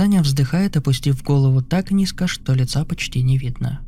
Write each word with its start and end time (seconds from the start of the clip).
Саня 0.00 0.22
вздыхает, 0.22 0.78
опустив 0.78 1.22
голову 1.22 1.60
так 1.60 1.90
низко, 1.90 2.26
что 2.26 2.54
лица 2.54 2.86
почти 2.86 3.20
не 3.20 3.36
видно. 3.36 3.80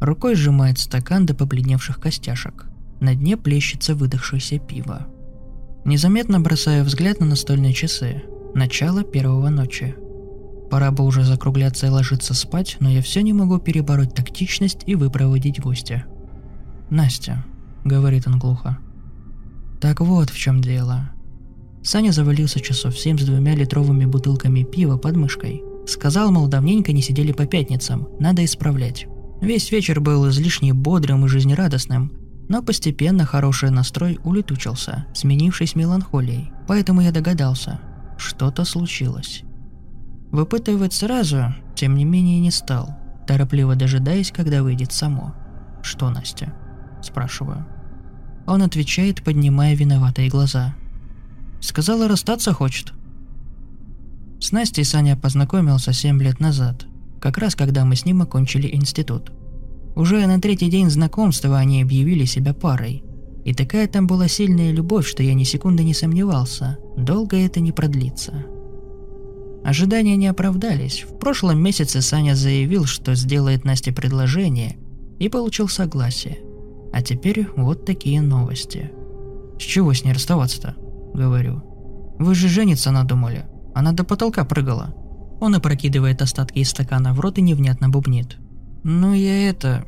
Рукой 0.00 0.34
сжимает 0.34 0.80
стакан 0.80 1.24
до 1.24 1.34
побледневших 1.34 2.00
костяшек. 2.00 2.66
На 2.98 3.14
дне 3.14 3.36
плещется 3.36 3.94
выдохшееся 3.94 4.58
пиво. 4.58 5.06
Незаметно 5.84 6.40
бросаю 6.40 6.82
взгляд 6.82 7.20
на 7.20 7.26
настольные 7.26 7.72
часы. 7.74 8.24
Начало 8.56 9.04
первого 9.04 9.48
ночи. 9.48 9.94
Пора 10.68 10.90
бы 10.90 11.04
уже 11.04 11.22
закругляться 11.22 11.86
и 11.86 11.90
ложиться 11.90 12.34
спать, 12.34 12.76
но 12.80 12.90
я 12.90 13.00
все 13.00 13.22
не 13.22 13.32
могу 13.32 13.60
перебороть 13.60 14.14
тактичность 14.14 14.80
и 14.86 14.96
выпроводить 14.96 15.60
гостя. 15.60 16.06
«Настя»,— 16.90 17.44
говорит 17.84 18.26
он 18.26 18.40
глухо. 18.40 18.78
«Так 19.80 20.00
вот 20.00 20.28
в 20.28 20.36
чем 20.36 20.60
дело. 20.60 21.10
Саня 21.86 22.10
завалился 22.10 22.58
часов 22.58 22.98
семь 22.98 23.16
с 23.16 23.22
двумя 23.22 23.54
литровыми 23.54 24.06
бутылками 24.06 24.64
пива 24.64 24.96
под 24.96 25.14
мышкой. 25.14 25.62
Сказал, 25.86 26.32
мол, 26.32 26.48
давненько 26.48 26.92
не 26.92 27.00
сидели 27.00 27.30
по 27.30 27.46
пятницам, 27.46 28.08
надо 28.18 28.44
исправлять. 28.44 29.06
Весь 29.40 29.70
вечер 29.70 30.00
был 30.00 30.28
излишне 30.28 30.74
бодрым 30.74 31.24
и 31.24 31.28
жизнерадостным, 31.28 32.12
но 32.48 32.60
постепенно 32.60 33.24
хороший 33.24 33.70
настрой 33.70 34.18
улетучился, 34.24 35.06
сменившись 35.14 35.76
меланхолией, 35.76 36.50
поэтому 36.66 37.02
я 37.02 37.12
догадался, 37.12 37.78
что-то 38.18 38.64
случилось. 38.64 39.44
Выпытывать 40.32 40.92
сразу, 40.92 41.54
тем 41.76 41.94
не 41.94 42.04
менее, 42.04 42.40
не 42.40 42.50
стал, 42.50 42.96
торопливо 43.28 43.76
дожидаясь, 43.76 44.32
когда 44.32 44.64
выйдет 44.64 44.90
само. 44.90 45.36
«Что, 45.82 46.10
Настя?»– 46.10 46.52
спрашиваю. 47.00 47.64
Он 48.44 48.62
отвечает, 48.62 49.22
поднимая 49.22 49.76
виноватые 49.76 50.28
глаза– 50.28 50.74
Сказала, 51.66 52.06
расстаться 52.06 52.52
хочет. 52.52 52.92
С 54.40 54.52
Настей 54.52 54.84
Саня 54.84 55.16
познакомился 55.16 55.92
7 55.92 56.22
лет 56.22 56.38
назад, 56.38 56.86
как 57.20 57.38
раз 57.38 57.56
когда 57.56 57.84
мы 57.84 57.96
с 57.96 58.04
ним 58.04 58.22
окончили 58.22 58.72
институт. 58.72 59.32
Уже 59.96 60.24
на 60.28 60.40
третий 60.40 60.70
день 60.70 60.88
знакомства 60.90 61.58
они 61.58 61.82
объявили 61.82 62.24
себя 62.24 62.54
парой. 62.54 63.02
И 63.44 63.52
такая 63.52 63.88
там 63.88 64.06
была 64.06 64.28
сильная 64.28 64.70
любовь, 64.70 65.08
что 65.08 65.24
я 65.24 65.34
ни 65.34 65.42
секунды 65.42 65.82
не 65.82 65.92
сомневался, 65.92 66.78
долго 66.96 67.36
это 67.36 67.58
не 67.58 67.72
продлится. 67.72 68.46
Ожидания 69.64 70.14
не 70.14 70.28
оправдались. 70.28 71.02
В 71.02 71.18
прошлом 71.18 71.60
месяце 71.60 72.00
Саня 72.00 72.36
заявил, 72.36 72.84
что 72.84 73.16
сделает 73.16 73.64
Насте 73.64 73.90
предложение, 73.90 74.76
и 75.18 75.28
получил 75.28 75.66
согласие. 75.66 76.38
А 76.92 77.02
теперь 77.02 77.48
вот 77.56 77.84
такие 77.84 78.22
новости. 78.22 78.92
С 79.58 79.62
чего 79.62 79.92
с 79.92 80.04
ней 80.04 80.12
расставаться-то? 80.12 80.85
Говорю. 81.16 81.62
«Вы 82.18 82.34
же 82.34 82.48
жениться 82.48 82.90
надумали. 82.90 83.46
Она 83.74 83.92
до 83.92 84.04
потолка 84.04 84.44
прыгала». 84.44 84.94
Он 85.40 85.54
опрокидывает 85.54 86.22
остатки 86.22 86.60
из 86.60 86.70
стакана 86.70 87.12
в 87.12 87.20
рот 87.20 87.38
и 87.38 87.42
невнятно 87.42 87.88
бубнит. 87.88 88.38
«Ну 88.84 89.12
я 89.12 89.48
это... 89.48 89.84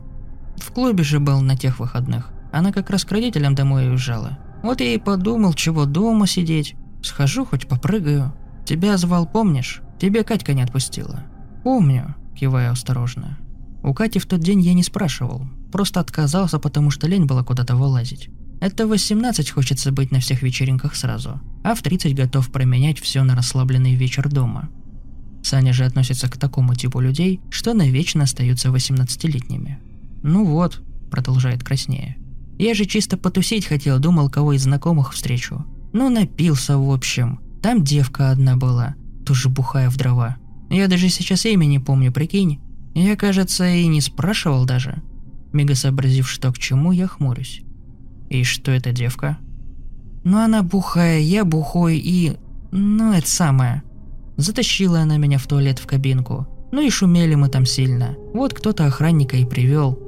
В 0.57 0.73
клубе 0.73 1.05
же 1.05 1.21
был 1.21 1.41
на 1.41 1.57
тех 1.57 1.79
выходных. 1.79 2.31
Она 2.53 2.73
как 2.73 2.91
раз 2.91 3.05
к 3.05 3.13
родителям 3.13 3.55
домой 3.55 3.89
уезжала. 3.89 4.39
Вот 4.63 4.81
я 4.81 4.95
и 4.95 4.99
подумал, 4.99 5.55
чего 5.55 5.85
дома 5.85 6.27
сидеть. 6.27 6.75
Схожу, 7.03 7.45
хоть 7.45 7.69
попрыгаю. 7.69 8.35
Тебя 8.67 8.97
звал, 8.97 9.27
помнишь? 9.27 9.83
Тебе 10.01 10.25
Катька 10.25 10.53
не 10.53 10.63
отпустила». 10.63 11.25
«Помню», 11.63 12.15
кивая 12.39 12.71
осторожно. 12.71 13.39
У 13.83 13.95
Кати 13.95 14.19
в 14.19 14.27
тот 14.27 14.41
день 14.41 14.61
я 14.61 14.75
не 14.75 14.83
спрашивал. 14.83 15.43
Просто 15.73 16.01
отказался, 16.01 16.59
потому 16.59 16.91
что 16.91 17.07
лень 17.07 17.27
было 17.27 17.43
куда-то 17.43 17.77
вылазить. 17.77 18.31
Это 18.61 18.87
в 18.87 18.91
18 18.91 19.51
хочется 19.51 19.93
быть 19.93 20.11
на 20.11 20.21
всех 20.21 20.43
вечеринках 20.43 20.97
сразу, 20.97 21.41
а 21.63 21.75
в 21.75 21.83
30 21.83 22.15
готов 22.15 22.51
променять 22.51 22.99
все 22.99 23.23
на 23.23 23.37
расслабленный 23.37 23.95
вечер 23.95 24.29
дома. 24.29 24.69
Саня 25.43 25.73
же 25.73 25.85
относится 25.85 26.29
к 26.29 26.37
такому 26.37 26.75
типу 26.75 27.01
людей, 27.01 27.41
что 27.51 27.73
навечно 27.73 28.25
остаются 28.25 28.69
18-летними. 28.71 29.79
«Ну 30.23 30.45
вот»,— 30.45 30.83
продолжает 31.11 31.63
краснее. 31.63 32.17
«Я 32.59 32.75
же 32.75 32.85
чисто 32.85 33.17
потусить 33.17 33.67
хотел, 33.67 34.01
думал, 34.01 34.29
кого 34.29 34.53
из 34.53 34.65
знакомых 34.65 35.15
встречу. 35.15 35.65
Ну, 35.93 36.11
напился, 36.11 36.77
в 36.77 36.91
общем. 36.91 37.41
Там 37.63 37.85
девка 37.85 38.31
одна 38.31 38.57
была, 38.57 38.97
тоже 39.25 39.49
бухая 39.49 39.89
в 39.91 39.97
дрова. 39.97 40.37
Я 40.69 40.89
даже 40.89 41.09
сейчас 41.09 41.47
имя 41.47 41.65
не 41.67 41.79
помню, 41.79 42.13
прикинь. 42.13 42.61
Я, 42.95 43.15
кажется, 43.15 43.69
и 43.69 43.87
не 43.87 44.01
спрашивал 44.01 44.65
даже». 44.65 45.01
Мега 45.53 45.77
сообразив, 45.77 46.29
что 46.29 46.53
к 46.53 46.59
чему, 46.59 46.93
я 46.93 47.07
хмурюсь. 47.07 47.63
И 48.29 48.45
что 48.45 48.71
эта 48.71 48.93
девка? 48.93 49.39
Ну 50.25 50.39
она 50.39 50.63
бухая, 50.63 51.21
я 51.21 51.45
бухой 51.45 51.99
и... 51.99 52.37
Ну 52.71 53.13
это 53.13 53.29
самое. 53.29 53.83
Затащила 54.37 55.01
она 55.01 55.17
меня 55.17 55.39
в 55.39 55.47
туалет 55.47 55.79
в 55.79 55.87
кабинку. 55.87 56.47
Ну 56.71 56.81
и 56.81 56.91
шумели 56.91 57.35
мы 57.35 57.49
там 57.49 57.65
сильно. 57.65 58.17
Вот 58.35 58.53
кто-то 58.53 58.87
охранника 58.87 59.37
и 59.37 59.47
привел. 59.47 59.99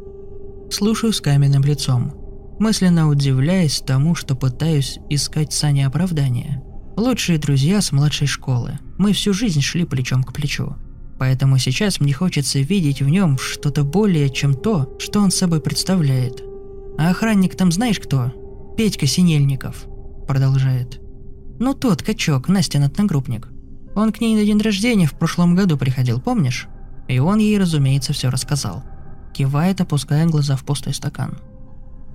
Слушаю 0.71 1.13
с 1.13 1.21
каменным 1.21 1.65
лицом, 1.65 2.15
мысленно 2.59 3.09
удивляясь 3.09 3.81
тому, 3.81 4.15
что 4.15 4.37
пытаюсь 4.37 4.99
искать 5.09 5.53
Сане 5.53 5.87
оправдания. 5.87 6.63
Лучшие 6.97 7.39
друзья 7.39 7.81
с 7.81 7.93
младшей 7.93 8.27
школы. 8.27 8.79
Мы 8.99 9.15
всю 9.15 9.33
жизнь 9.33 9.63
шли 9.63 9.85
плечом 9.85 10.23
к 10.23 10.35
плечу. 10.35 10.77
Поэтому 11.19 11.59
сейчас 11.59 12.01
мне 12.01 12.13
хочется 12.13 12.61
видеть 12.61 13.01
в 13.01 13.09
нем 13.09 13.39
что-то 13.39 13.85
более, 13.85 14.29
чем 14.31 14.55
то, 14.55 14.97
что 14.99 15.21
он 15.21 15.31
собой 15.31 15.61
представляет. 15.61 16.50
А 16.99 17.11
охранник 17.11 17.57
там 17.57 17.73
знаешь 17.73 17.99
кто? 17.99 18.33
Петька 18.77 19.07
Синельников. 19.07 19.87
Продолжает. 20.27 21.01
Ну 21.59 21.75
тот, 21.75 22.03
качок, 22.03 22.49
Настин 22.49 22.85
одногруппник. 22.85 23.49
Он 23.95 24.13
к 24.13 24.21
ней 24.21 24.35
на 24.37 24.45
день 24.45 24.61
рождения 24.61 25.07
в 25.07 25.15
прошлом 25.15 25.55
году 25.55 25.77
приходил, 25.77 26.21
помнишь? 26.21 26.69
И 27.09 27.19
он 27.19 27.39
ей, 27.39 27.59
разумеется, 27.59 28.13
все 28.13 28.31
рассказал. 28.31 28.85
Кивает, 29.35 29.81
опуская 29.81 30.27
глаза 30.27 30.57
в 30.57 30.65
пустой 30.65 30.95
стакан. 30.95 31.39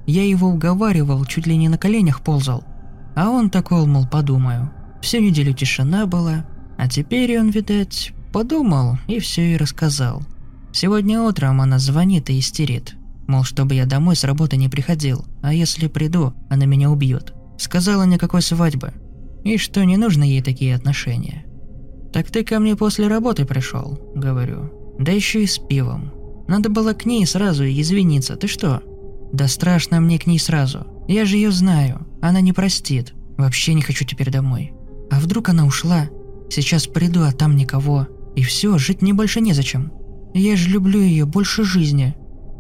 Я 0.08 0.24
его 0.28 0.48
уговаривал, 0.50 1.26
чуть 1.26 1.48
ли 1.48 1.58
не 1.58 1.70
на 1.70 1.78
коленях 1.78 2.22
ползал. 2.22 2.64
А 3.16 3.30
он 3.30 3.50
такой, 3.50 3.86
мол, 3.86 4.08
подумаю. 4.08 4.72
Всю 5.02 5.20
неделю 5.20 5.54
тишина 5.54 6.06
была, 6.06 6.46
а 6.78 6.88
теперь 6.88 7.40
он, 7.40 7.50
видать, 7.50 8.14
подумал 8.32 8.98
и 9.08 9.20
все 9.20 9.54
и 9.54 9.58
рассказал. 9.58 10.24
Сегодня 10.72 11.22
утром 11.22 11.62
она 11.62 11.80
звонит 11.80 12.30
и 12.30 12.40
истерит. 12.40 12.96
Мол, 13.28 13.44
чтобы 13.44 13.76
я 13.76 13.86
домой 13.86 14.16
с 14.16 14.24
работы 14.24 14.58
не 14.58 14.70
приходил, 14.70 15.26
а 15.42 15.54
если 15.54 15.88
приду, 15.88 16.34
она 16.50 16.66
меня 16.66 16.92
убьет. 16.92 17.34
Сказала 17.58 18.04
никакой 18.04 18.42
свадьбы. 18.42 18.94
И 19.44 19.58
что 19.58 19.84
не 19.84 19.98
нужно 19.98 20.24
ей 20.24 20.42
такие 20.42 20.76
отношения. 20.76 21.46
«Так 22.14 22.32
ты 22.32 22.44
ко 22.44 22.60
мне 22.60 22.76
после 22.76 23.08
работы 23.08 23.46
пришел»,— 23.46 24.00
говорю. 24.16 24.72
«Да 25.00 25.12
еще 25.12 25.44
и 25.44 25.48
с 25.48 25.58
пивом. 25.58 26.14
Надо 26.48 26.70
было 26.70 26.94
к 26.94 27.06
ней 27.06 27.26
сразу 27.26 27.64
и 27.64 27.82
извиниться, 27.82 28.36
ты 28.36 28.48
что?» 28.48 28.82
«Да 29.34 29.48
страшно 29.48 30.00
мне 30.00 30.18
к 30.18 30.28
ней 30.28 30.40
сразу. 30.40 30.88
Я 31.08 31.26
же 31.26 31.36
ее 31.36 31.52
знаю. 31.52 32.08
Она 32.22 32.42
не 32.42 32.54
простит. 32.54 33.14
Вообще 33.38 33.74
не 33.74 33.82
хочу 33.82 34.06
теперь 34.06 34.32
домой. 34.32 34.74
А 35.12 35.20
вдруг 35.20 35.50
она 35.50 35.66
ушла? 35.66 36.10
Сейчас 36.50 36.88
приду, 36.88 37.24
а 37.24 37.32
там 37.32 37.56
никого. 37.56 38.08
И 38.36 38.44
все, 38.44 38.78
жить 38.78 39.02
мне 39.02 39.14
больше 39.14 39.42
незачем. 39.42 39.92
Я 40.34 40.56
же 40.56 40.70
люблю 40.70 41.00
ее 41.00 41.26
больше 41.26 41.64
жизни. 41.64 42.16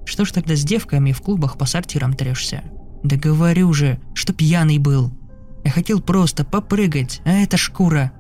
Что 0.06 0.24
ж 0.24 0.31
тогда 0.31 0.56
с 0.56 0.63
девками 0.63 1.12
в 1.12 1.22
клубах 1.22 1.57
по 1.57 1.66
сортирам 1.66 2.13
трешься? 2.13 2.63
Да 3.04 3.18
говорю 3.18 3.74
же, 3.74 4.00
что 4.13 4.34
пьяный 4.34 4.78
был. 4.78 5.12
Я 5.63 5.72
хотел 5.72 6.02
просто 6.02 6.46
попрыгать, 6.46 7.22
а 7.25 7.31
это 7.31 7.57
шкура. 7.57 8.12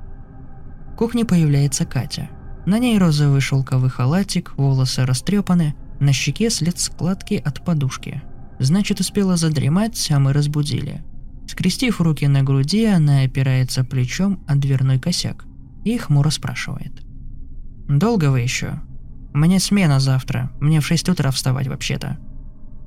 В 0.93 0.95
кухне 0.95 1.25
появляется 1.25 1.85
Катя. 1.85 2.29
На 2.65 2.79
ней 2.79 2.97
розовый 2.97 3.41
шелковый 3.41 3.89
халатик, 3.89 4.53
волосы 4.57 5.05
растрепаны, 5.05 5.75
на 5.99 6.11
щеке 6.11 6.49
след 6.49 6.79
складки 6.79 7.35
от 7.35 7.63
подушки. 7.63 8.21
Значит, 8.59 8.99
успела 8.99 9.37
задремать, 9.37 10.09
а 10.11 10.19
мы 10.19 10.33
разбудили. 10.33 11.03
Скрестив 11.47 12.01
руки 12.01 12.27
на 12.27 12.41
груди, 12.41 12.85
она 12.85 13.21
опирается 13.21 13.83
плечом 13.83 14.43
о 14.47 14.55
дверной 14.55 14.99
косяк 14.99 15.45
и 15.83 15.97
хмуро 15.97 16.31
спрашивает. 16.31 17.03
«Долго 17.87 18.31
вы 18.31 18.39
еще?» 18.41 18.81
Меня 19.35 19.59
смена 19.59 19.99
завтра, 19.99 20.49
мне 20.59 20.79
в 20.79 20.87
6 20.87 21.09
утра 21.09 21.29
вставать 21.29 21.67
вообще-то». 21.67 22.17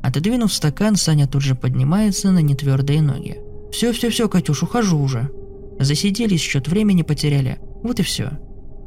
Отодвинув 0.02 0.52
стакан, 0.52 0.96
Саня 0.96 1.26
тут 1.26 1.42
же 1.42 1.54
поднимается 1.54 2.30
на 2.30 2.40
нетвердые 2.40 3.02
ноги. 3.02 3.38
«Все-все-все, 3.70 4.28
Катюш, 4.28 4.62
ухожу 4.62 4.98
уже». 4.98 5.30
Засиделись, 5.78 6.40
счет 6.40 6.66
времени 6.66 7.02
потеряли. 7.02 7.58
Вот 7.82 8.00
и 8.00 8.02
все. 8.02 8.32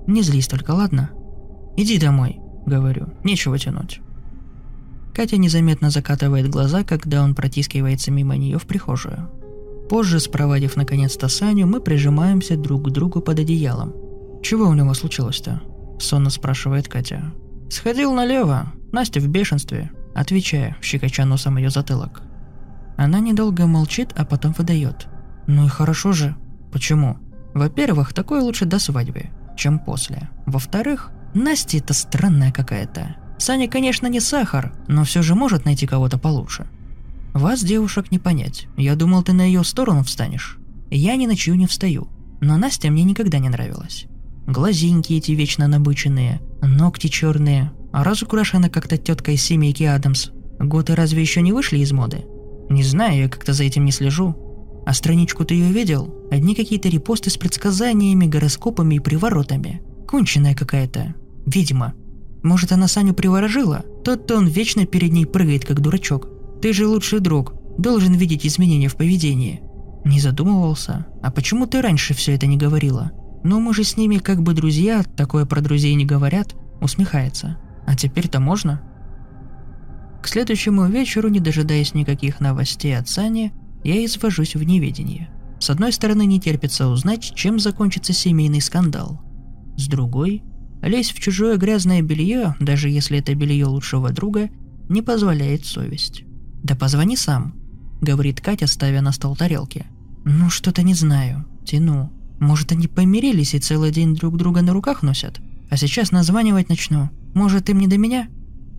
Не 0.07 0.23
злись 0.23 0.47
только, 0.47 0.71
ладно? 0.71 1.11
Иди 1.77 1.97
домой, 1.97 2.39
говорю, 2.65 3.13
нечего 3.23 3.57
тянуть. 3.57 4.01
Катя 5.13 5.37
незаметно 5.37 5.89
закатывает 5.89 6.49
глаза, 6.49 6.83
когда 6.83 7.23
он 7.23 7.35
протискивается 7.35 8.11
мимо 8.11 8.35
нее 8.35 8.57
в 8.57 8.65
прихожую. 8.65 9.29
Позже, 9.89 10.19
спровадив 10.19 10.75
наконец-то 10.75 11.27
Саню, 11.27 11.67
мы 11.67 11.79
прижимаемся 11.81 12.57
друг 12.57 12.87
к 12.87 12.91
другу 12.91 13.21
под 13.21 13.39
одеялом. 13.39 13.93
«Чего 14.41 14.65
у 14.65 14.73
него 14.73 14.93
случилось-то?»– 14.93 15.61
сонно 15.99 16.29
спрашивает 16.29 16.87
Катя. 16.87 17.33
«Сходил 17.71 18.11
налево. 18.13 18.73
Настя 18.91 19.21
в 19.21 19.29
бешенстве»,– 19.29 19.91
отвечая, 20.13 20.75
щекоча 20.81 21.23
носом 21.23 21.55
ее 21.55 21.69
затылок. 21.69 22.21
Она 22.97 23.21
недолго 23.21 23.65
молчит, 23.65 24.09
а 24.17 24.25
потом 24.25 24.51
выдает. 24.51 25.07
«Ну 25.47 25.67
и 25.67 25.69
хорошо 25.69 26.11
же. 26.11 26.35
Почему? 26.73 27.17
Во-первых, 27.53 28.13
такое 28.13 28.41
лучше 28.41 28.65
до 28.65 28.77
свадьбы, 28.77 29.29
чем 29.55 29.79
после. 29.79 30.29
Во-вторых, 30.45 31.11
Настя 31.33 31.77
это 31.77 31.93
странная 31.93 32.51
какая-то. 32.51 33.15
Саня, 33.37 33.69
конечно, 33.69 34.07
не 34.07 34.19
сахар, 34.19 34.73
но 34.89 35.05
все 35.05 35.21
же 35.21 35.33
может 35.33 35.63
найти 35.63 35.87
кого-то 35.87 36.17
получше. 36.17 36.67
Вас, 37.33 37.63
девушек, 37.63 38.11
не 38.11 38.19
понять. 38.19 38.67
Я 38.75 38.97
думал, 38.97 39.23
ты 39.23 39.31
на 39.31 39.43
ее 39.43 39.63
сторону 39.63 40.03
встанешь. 40.03 40.57
Я 40.89 41.15
ни 41.15 41.25
на 41.25 41.37
чью 41.37 41.55
не 41.55 41.67
встаю. 41.67 42.09
Но 42.41 42.57
Настя 42.57 42.91
мне 42.91 43.05
никогда 43.05 43.39
не 43.39 43.47
нравилась. 43.47 44.07
Глазинки 44.45 45.13
эти 45.13 45.31
вечно 45.31 45.69
набыченные, 45.69 46.41
ногти 46.67 47.07
черные, 47.07 47.71
а 47.91 48.03
разукрашена 48.03 48.69
как-то 48.69 48.97
тетка 48.97 49.31
из 49.31 49.43
семейки 49.43 49.83
Адамс. 49.83 50.29
Годы 50.59 50.95
разве 50.95 51.21
еще 51.21 51.41
не 51.41 51.53
вышли 51.53 51.79
из 51.79 51.91
моды? 51.91 52.25
Не 52.69 52.83
знаю, 52.83 53.23
я 53.23 53.29
как-то 53.29 53.53
за 53.53 53.63
этим 53.63 53.85
не 53.85 53.91
слежу. 53.91 54.35
А 54.85 54.93
страничку 54.93 55.45
ты 55.45 55.55
ее 55.55 55.71
видел? 55.71 56.27
Одни 56.31 56.55
какие-то 56.55 56.89
репосты 56.89 57.29
с 57.29 57.37
предсказаниями, 57.37 58.25
гороскопами 58.25 58.95
и 58.95 58.99
приворотами. 58.99 59.81
Конченая 60.07 60.55
какая-то. 60.55 61.15
Видимо. 61.45 61.93
Может, 62.43 62.71
она 62.71 62.87
Саню 62.87 63.13
приворожила? 63.13 63.83
Тот-то 64.03 64.37
он 64.37 64.47
вечно 64.47 64.85
перед 64.85 65.11
ней 65.11 65.25
прыгает, 65.25 65.65
как 65.65 65.81
дурачок. 65.81 66.27
Ты 66.61 66.73
же 66.73 66.87
лучший 66.87 67.19
друг. 67.19 67.53
Должен 67.77 68.13
видеть 68.13 68.45
изменения 68.45 68.87
в 68.87 68.95
поведении. 68.95 69.61
Не 70.05 70.19
задумывался. 70.19 71.05
А 71.21 71.31
почему 71.31 71.67
ты 71.67 71.81
раньше 71.81 72.13
все 72.13 72.33
это 72.33 72.47
не 72.47 72.57
говорила? 72.57 73.11
Ну, 73.43 73.59
мы 73.59 73.73
же 73.73 73.83
с 73.83 73.97
ними 73.97 74.17
как 74.17 74.41
бы 74.41 74.53
друзья, 74.53 75.03
такое 75.03 75.45
про 75.45 75.61
друзей 75.61 75.95
не 75.95 76.05
говорят. 76.05 76.55
Усмехается. 76.79 77.57
А 77.85 77.95
теперь-то 77.95 78.39
можно? 78.39 78.81
К 80.21 80.27
следующему 80.27 80.85
вечеру, 80.85 81.29
не 81.29 81.39
дожидаясь 81.39 81.93
никаких 81.93 82.39
новостей 82.39 82.95
от 82.97 83.09
Сани, 83.09 83.51
я 83.83 84.05
извожусь 84.05 84.55
в 84.55 84.63
неведении. 84.63 85.29
С 85.59 85.69
одной 85.69 85.91
стороны, 85.91 86.25
не 86.25 86.39
терпится 86.39 86.87
узнать, 86.87 87.33
чем 87.35 87.59
закончится 87.59 88.13
семейный 88.13 88.61
скандал. 88.61 89.21
С 89.77 89.87
другой, 89.87 90.43
лезть 90.81 91.13
в 91.13 91.19
чужое 91.19 91.57
грязное 91.57 92.01
белье, 92.01 92.55
даже 92.59 92.89
если 92.89 93.19
это 93.19 93.33
белье 93.33 93.65
лучшего 93.65 94.11
друга, 94.11 94.49
не 94.89 95.01
позволяет 95.01 95.65
совесть. 95.65 96.23
«Да 96.63 96.75
позвони 96.75 97.15
сам»,— 97.15 97.55
говорит 98.01 98.41
Катя, 98.41 98.67
ставя 98.67 99.01
на 99.01 99.11
стол 99.11 99.35
тарелки. 99.35 99.85
«Ну, 100.25 100.49
что-то 100.49 100.83
не 100.83 100.93
знаю. 100.93 101.45
Тяну. 101.65 102.11
Может, 102.41 102.71
они 102.71 102.87
помирились 102.87 103.53
и 103.53 103.59
целый 103.59 103.91
день 103.91 104.15
друг 104.15 104.35
друга 104.35 104.63
на 104.63 104.73
руках 104.73 105.03
носят? 105.03 105.39
А 105.69 105.77
сейчас 105.77 106.11
названивать 106.11 106.69
начну. 106.69 107.11
Может, 107.35 107.69
им 107.69 107.77
не 107.77 107.85
до 107.85 107.99
меня?» 107.99 108.29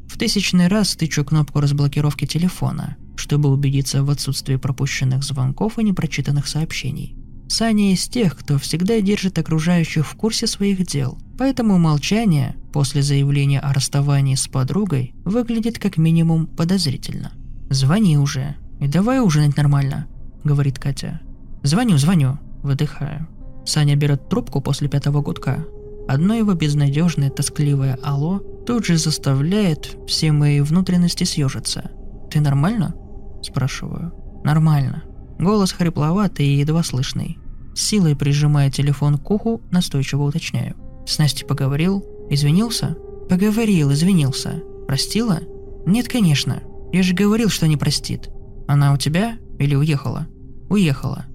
В 0.09 0.19
тысячный 0.19 0.67
раз 0.67 0.97
тычу 0.97 1.25
кнопку 1.25 1.61
разблокировки 1.61 2.27
телефона, 2.27 2.97
чтобы 3.15 3.51
убедиться 3.51 4.03
в 4.03 4.11
отсутствии 4.11 4.57
пропущенных 4.57 5.23
звонков 5.23 5.79
и 5.79 5.85
непрочитанных 5.85 6.49
сообщений. 6.49 7.15
Саня 7.49 7.93
из 7.93 8.09
тех, 8.09 8.37
кто 8.37 8.59
всегда 8.59 9.01
держит 9.01 9.39
окружающих 9.39 10.09
в 10.09 10.17
курсе 10.17 10.49
своих 10.49 10.85
дел, 10.85 11.17
поэтому 11.39 11.79
молчание 11.79 12.57
после 12.73 13.01
заявления 13.01 13.61
о 13.61 13.73
расставании 13.73 14.35
с 14.35 14.49
подругой 14.49 15.15
выглядит 15.25 15.79
как 15.79 15.99
минимум 15.99 16.49
подозрительно. 16.49 17.31
«Звони 17.71 18.19
уже, 18.19 18.57
и 18.81 18.89
давай 18.89 19.21
ужинать 19.21 19.57
нормально»,— 19.57 20.09
говорит 20.43 20.81
Катя. 20.81 21.21
«Звоню, 21.63 21.97
звоню»,— 21.97 22.39
выдыхаю. 22.65 23.29
Саня 23.65 23.97
берет 23.97 24.29
трубку 24.29 24.61
после 24.61 24.89
пятого 24.89 25.21
гудка. 25.21 25.65
Одно 26.09 26.35
его 26.35 26.55
безнадежное, 26.55 27.31
тоскливое 27.31 27.99
«Алло» 28.03 28.41
тут 28.67 28.85
же 28.85 28.97
заставляет 28.97 29.97
все 30.07 30.33
мои 30.33 30.61
внутренности 30.61 31.25
съежиться. 31.25 31.91
«Ты 32.31 32.41
нормально?»– 32.41 32.95
спрашиваю. 33.43 34.13
«Нормально». 34.45 35.05
Голос 35.39 35.73
хрипловатый 35.73 36.47
и 36.47 36.59
едва 36.59 36.83
слышный. 36.83 37.39
силой 37.75 38.15
прижимая 38.15 38.71
телефон 38.71 39.17
к 39.17 39.31
уху, 39.31 39.63
настойчиво 39.71 40.25
уточняю. 40.25 40.77
«С 41.07 41.19
Настей 41.19 41.47
поговорил? 41.47 42.05
Извинился?» 42.31 42.97
«Поговорил, 43.29 43.93
извинился. 43.93 44.63
Простила?» 44.87 45.41
«Нет, 45.87 46.09
конечно. 46.09 46.63
Я 46.93 47.03
же 47.03 47.15
говорил, 47.15 47.49
что 47.49 47.67
не 47.67 47.77
простит. 47.77 48.29
Она 48.69 48.93
у 48.93 48.97
тебя 48.97 49.39
или 49.59 49.75
уехала?» 49.75 50.27
«Уехала». 50.69 51.27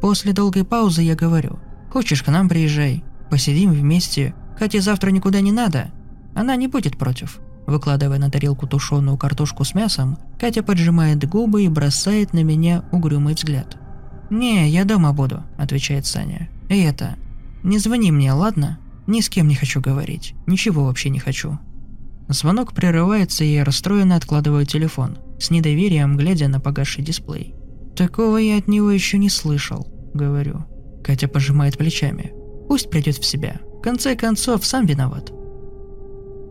После 0.00 0.32
долгой 0.32 0.64
паузы 0.64 1.02
я 1.02 1.14
говорю. 1.14 1.58
«Хочешь, 1.90 2.22
к 2.22 2.28
нам 2.28 2.48
приезжай. 2.48 3.02
Посидим 3.30 3.72
вместе. 3.72 4.34
Хотя 4.58 4.80
завтра 4.80 5.10
никуда 5.10 5.40
не 5.40 5.52
надо. 5.52 5.90
Она 6.34 6.56
не 6.56 6.68
будет 6.68 6.96
против. 6.98 7.40
Выкладывая 7.66 8.18
на 8.18 8.30
тарелку 8.30 8.66
тушеную 8.66 9.16
картошку 9.16 9.64
с 9.64 9.74
мясом, 9.74 10.18
Катя 10.38 10.62
поджимает 10.62 11.28
губы 11.28 11.64
и 11.64 11.68
бросает 11.68 12.32
на 12.32 12.44
меня 12.44 12.84
угрюмый 12.92 13.34
взгляд. 13.34 13.76
«Не, 14.30 14.68
я 14.68 14.84
дома 14.84 15.12
буду»,– 15.12 15.42
отвечает 15.58 16.06
Саня. 16.06 16.48
«И 16.68 16.78
это, 16.80 17.16
не 17.62 17.78
звони 17.78 18.12
мне, 18.12 18.32
ладно? 18.32 18.78
Ни 19.06 19.20
с 19.20 19.28
кем 19.28 19.48
не 19.48 19.54
хочу 19.54 19.80
говорить. 19.80 20.34
Ничего 20.46 20.84
вообще 20.84 21.10
не 21.10 21.18
хочу». 21.18 21.58
Звонок 22.28 22.72
прерывается, 22.72 23.44
и 23.44 23.52
я 23.52 23.64
расстроенно 23.64 24.16
откладываю 24.16 24.66
телефон, 24.66 25.18
с 25.38 25.50
недоверием 25.50 26.16
глядя 26.16 26.48
на 26.48 26.60
погасший 26.60 27.04
дисплей. 27.04 27.54
«Такого 27.96 28.36
я 28.36 28.58
от 28.58 28.68
него 28.68 28.90
еще 28.90 29.18
не 29.18 29.30
слышал»,– 29.30 29.86
говорю. 30.14 30.64
Катя 31.02 31.28
пожимает 31.28 31.78
плечами. 31.78 32.32
«Пусть 32.68 32.90
придет 32.90 33.16
в 33.16 33.24
себя. 33.24 33.60
В 33.78 33.80
конце 33.80 34.16
концов, 34.16 34.66
сам 34.66 34.86
виноват. 34.86 35.32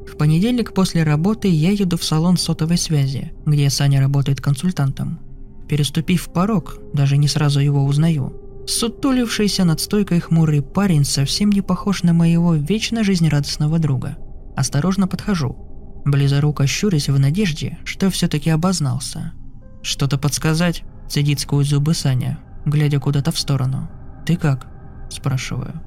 В 0.06 0.18
понедельник 0.18 0.74
после 0.74 1.04
работы 1.04 1.48
я 1.48 1.72
еду 1.72 1.98
в 1.98 2.04
салон 2.04 2.38
сотовой 2.38 2.78
связи, 2.78 3.34
где 3.46 3.70
Саня 3.70 4.00
работает 4.00 4.40
консультантом. 4.40 5.20
Переступив 5.68 6.32
порог, 6.32 6.80
даже 6.94 7.18
не 7.18 7.28
сразу 7.28 7.60
его 7.60 7.84
узнаю. 7.84 8.42
Сутулившийся 8.68 9.64
над 9.64 9.80
стойкой 9.80 10.20
хмурый 10.20 10.62
парень 10.62 11.04
совсем 11.04 11.52
не 11.52 11.62
похож 11.62 12.04
на 12.04 12.14
моего 12.14 12.54
вечно 12.54 13.04
жизнерадостного 13.04 13.80
друга. 13.80 14.18
Осторожно 14.56 15.08
подхожу, 15.08 15.56
близоруко 16.06 16.68
щурясь 16.68 17.10
в 17.10 17.20
надежде, 17.20 17.80
что 17.84 18.10
все-таки 18.10 18.50
обознался. 18.50 19.34
«Что-то 19.82 20.18
подсказать?»– 20.18 20.84
цедит 21.10 21.40
сквозь 21.40 21.70
зубы 21.70 21.94
Саня, 21.94 22.40
глядя 22.66 23.00
куда-то 23.00 23.32
в 23.32 23.40
сторону. 23.40 23.90
«Ты 24.26 24.36
как?»– 24.38 24.68
спрашиваю. 25.10 25.82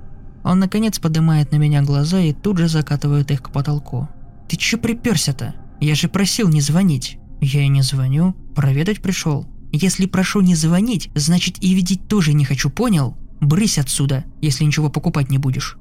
Он 0.44 0.60
наконец 0.60 0.98
поднимает 0.98 1.52
на 1.52 1.56
меня 1.56 1.82
глаза 1.82 2.20
и 2.20 2.32
тут 2.32 2.58
же 2.58 2.68
закатывает 2.68 3.30
их 3.30 3.42
к 3.42 3.50
потолку. 3.50 4.08
«Ты 4.48 4.56
чё 4.56 4.78
приперся-то? 4.78 5.54
Я 5.80 5.94
же 5.94 6.08
просил 6.08 6.48
не 6.48 6.60
звонить». 6.60 7.18
«Я 7.40 7.62
и 7.62 7.68
не 7.68 7.82
звоню. 7.82 8.34
Проведать 8.56 9.00
пришел. 9.00 9.46
Если 9.70 10.06
прошу 10.06 10.40
не 10.40 10.56
звонить, 10.56 11.10
значит 11.14 11.62
и 11.62 11.72
видеть 11.72 12.08
тоже 12.08 12.32
не 12.32 12.44
хочу, 12.44 12.68
понял? 12.68 13.16
Брысь 13.40 13.78
отсюда, 13.78 14.24
если 14.40 14.64
ничего 14.64 14.88
покупать 14.88 15.30
не 15.30 15.38
будешь». 15.38 15.76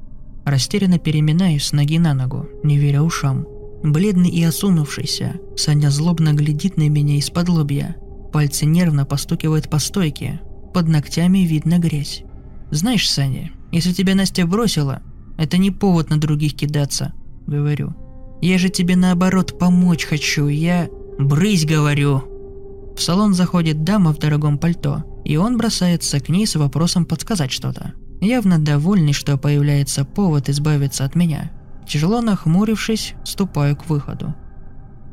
Растерянно 0.46 1.00
переминаюсь 1.00 1.66
с 1.66 1.72
ноги 1.72 1.98
на 1.98 2.14
ногу, 2.14 2.48
не 2.64 2.78
веря 2.78 3.02
ушам. 3.02 3.46
Бледный 3.84 4.30
и 4.30 4.44
осунувшийся, 4.44 5.36
Саня 5.56 5.90
злобно 5.90 6.34
глядит 6.34 6.78
на 6.78 6.88
меня 6.90 7.18
из-под 7.18 7.50
лобья. 7.50 7.96
Пальцы 8.32 8.66
нервно 8.66 9.06
постукивают 9.06 9.70
по 9.70 9.80
стойке. 9.80 10.42
Под 10.74 10.88
ногтями 10.88 11.40
видно 11.40 11.80
грязь. 11.80 12.24
«Знаешь, 12.72 13.10
Саня, 13.10 13.52
если 13.72 13.94
тебя 13.94 14.16
Настя 14.16 14.46
бросила, 14.46 15.02
это 15.38 15.58
не 15.58 15.72
повод 15.72 16.10
на 16.10 16.20
других 16.20 16.56
кидаться»,— 16.56 17.14
говорю. 17.48 17.96
«Я 18.42 18.58
же 18.58 18.70
тебе 18.70 18.96
наоборот 18.96 19.58
помочь 19.58 20.06
хочу, 20.06 20.48
я...» 20.48 20.90
«Брысь, 21.18 21.66
говорю!» 21.66 22.24
В 22.96 23.02
салон 23.02 23.34
заходит 23.34 23.84
дама 23.84 24.14
в 24.14 24.20
дорогом 24.20 24.58
пальто, 24.58 25.04
и 25.26 25.38
он 25.38 25.58
бросается 25.58 26.20
к 26.20 26.30
ней 26.30 26.46
с 26.46 26.56
вопросом 26.56 27.06
подсказать 27.06 27.52
что-то. 27.52 27.94
Явно 28.22 28.60
довольный, 28.60 29.14
что 29.14 29.38
появляется 29.38 30.06
повод 30.06 30.50
избавиться 30.50 31.06
от 31.06 31.16
меня. 31.16 31.52
Тяжело 31.88 32.22
нахмурившись, 32.22 33.14
ступаю 33.24 33.76
к 33.76 33.90
выходу. 33.90 34.36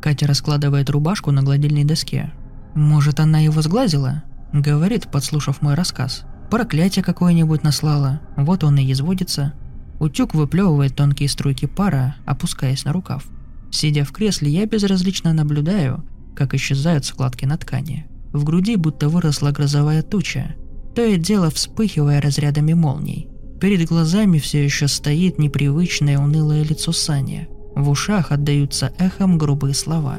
Катя 0.03 0.27
раскладывает 0.27 0.91
рубашку 0.91 1.31
на 1.31 1.43
гладильной 1.43 1.85
доске. 1.85 2.33
«Может, 2.75 3.21
она 3.21 3.39
его 3.39 3.63
сглазила?»— 3.63 4.25
говорит, 4.53 5.09
подслушав 5.11 5.63
мой 5.63 5.75
рассказ. 5.75 6.25
Проклятие 6.51 7.05
какое-нибудь 7.05 7.63
наслала, 7.63 8.21
вот 8.37 8.65
он 8.65 8.79
и 8.79 8.93
изводится. 8.93 9.55
Утюг 9.99 10.35
выплевывает 10.35 10.95
тонкие 10.95 11.29
струйки 11.29 11.67
пара, 11.67 12.17
опускаясь 12.27 12.85
на 12.85 12.93
рукав. 12.93 13.27
Сидя 13.71 14.05
в 14.05 14.13
кресле, 14.13 14.51
я 14.51 14.67
безразлично 14.67 15.33
наблюдаю, 15.33 16.05
как 16.37 16.55
исчезают 16.55 17.05
складки 17.05 17.45
на 17.45 17.57
ткани. 17.57 18.07
В 18.33 18.45
груди 18.45 18.77
будто 18.77 19.09
выросла 19.09 19.51
грозовая 19.51 20.03
туча, 20.03 20.55
то 20.95 21.05
и 21.05 21.17
дело 21.17 21.51
вспыхивая 21.51 22.21
разрядами 22.21 22.73
молний. 22.73 23.29
Перед 23.61 23.89
глазами 23.89 24.39
все 24.39 24.65
еще 24.65 24.89
стоит 24.89 25.39
непривычное 25.39 26.19
унылое 26.19 26.63
лицо 26.65 26.93
Сани. 26.93 27.49
В 27.75 27.89
ушах 27.89 28.31
отдаются 28.31 28.93
эхом 28.99 29.39
грубые 29.39 29.75
слова. 29.75 30.19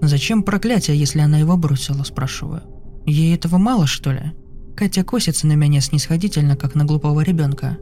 «Зачем 0.00 0.42
проклятие, 0.42 0.98
если 0.98 1.20
она 1.20 1.38
его 1.38 1.56
бросила?»– 1.56 2.02
спрашиваю. 2.04 2.62
«Ей 3.06 3.34
этого 3.34 3.58
мало, 3.58 3.86
что 3.86 4.12
ли?» 4.12 4.32
Катя 4.76 5.04
косится 5.04 5.46
на 5.46 5.54
меня 5.54 5.80
снисходительно, 5.80 6.56
как 6.56 6.74
на 6.74 6.84
глупого 6.84 7.20
ребенка. 7.20 7.78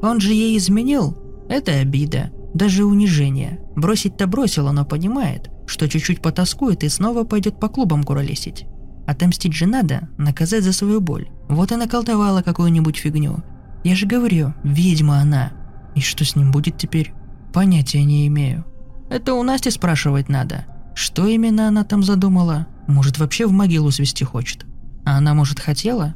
«Он 0.00 0.20
же 0.20 0.32
ей 0.32 0.56
изменил? 0.56 1.18
Это 1.48 1.72
обида, 1.72 2.30
даже 2.54 2.84
унижение. 2.84 3.60
Бросить-то 3.76 4.26
бросила, 4.26 4.72
но 4.72 4.84
понимает, 4.84 5.50
что 5.66 5.88
чуть-чуть 5.88 6.22
потаскует 6.22 6.84
и 6.84 6.88
снова 6.88 7.24
пойдет 7.24 7.60
по 7.60 7.68
клубам 7.68 8.02
куролесить. 8.02 8.66
Отомстить 9.06 9.54
же 9.54 9.66
надо, 9.66 10.08
наказать 10.16 10.64
за 10.64 10.72
свою 10.72 11.00
боль. 11.00 11.28
Вот 11.48 11.72
и 11.72 11.76
наколдовала 11.76 12.42
какую-нибудь 12.42 12.96
фигню. 12.96 13.42
Я 13.84 13.96
же 13.96 14.06
говорю, 14.06 14.54
ведьма 14.62 15.18
она. 15.18 15.52
И 15.94 16.00
что 16.00 16.24
с 16.24 16.36
ним 16.36 16.52
будет 16.52 16.78
теперь? 16.78 17.12
Понятия 17.52 18.04
не 18.04 18.26
имею. 18.28 18.64
Это 19.10 19.34
у 19.34 19.42
Насти 19.42 19.70
спрашивать 19.70 20.28
надо. 20.28 20.66
Что 20.94 21.26
именно 21.26 21.68
она 21.68 21.84
там 21.84 22.02
задумала? 22.02 22.66
Может, 22.86 23.18
вообще 23.18 23.46
в 23.46 23.52
могилу 23.52 23.90
свести 23.90 24.24
хочет? 24.24 24.66
А 25.04 25.18
она, 25.18 25.34
может, 25.34 25.58
хотела? 25.58 26.14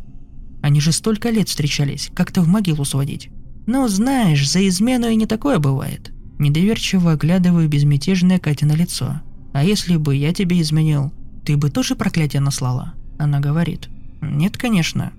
Они 0.62 0.80
же 0.80 0.92
столько 0.92 1.30
лет 1.30 1.48
встречались, 1.48 2.10
как-то 2.14 2.42
в 2.42 2.48
могилу 2.48 2.84
сводить. 2.84 3.30
Ну, 3.66 3.88
знаешь, 3.88 4.48
за 4.48 4.66
измену 4.68 5.08
и 5.08 5.16
не 5.16 5.26
такое 5.26 5.58
бывает. 5.58 6.12
Недоверчиво 6.38 7.12
оглядываю 7.12 7.68
безмятежное 7.68 8.38
Катя 8.38 8.66
на 8.66 8.72
лицо. 8.72 9.20
А 9.52 9.64
если 9.64 9.96
бы 9.96 10.14
я 10.14 10.34
тебе 10.34 10.60
изменил, 10.60 11.12
ты 11.44 11.56
бы 11.56 11.70
тоже 11.70 11.96
проклятие 11.96 12.40
наслала? 12.40 12.94
Она 13.18 13.40
говорит. 13.40 13.88
Нет, 14.20 14.56
конечно. 14.56 15.12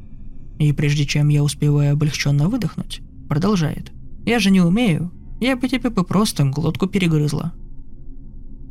И 0.60 0.72
прежде 0.74 1.06
чем 1.06 1.30
я 1.30 1.44
успеваю 1.44 1.94
облегченно 1.94 2.50
выдохнуть, 2.50 3.02
продолжает. 3.28 3.92
Я 4.26 4.40
же 4.40 4.52
не 4.52 4.62
умею. 4.62 5.12
Я 5.40 5.56
бы 5.56 5.68
тебе 5.68 5.90
бы 5.90 6.04
просто 6.04 6.44
глотку 6.44 6.88
перегрызла. 6.88 7.54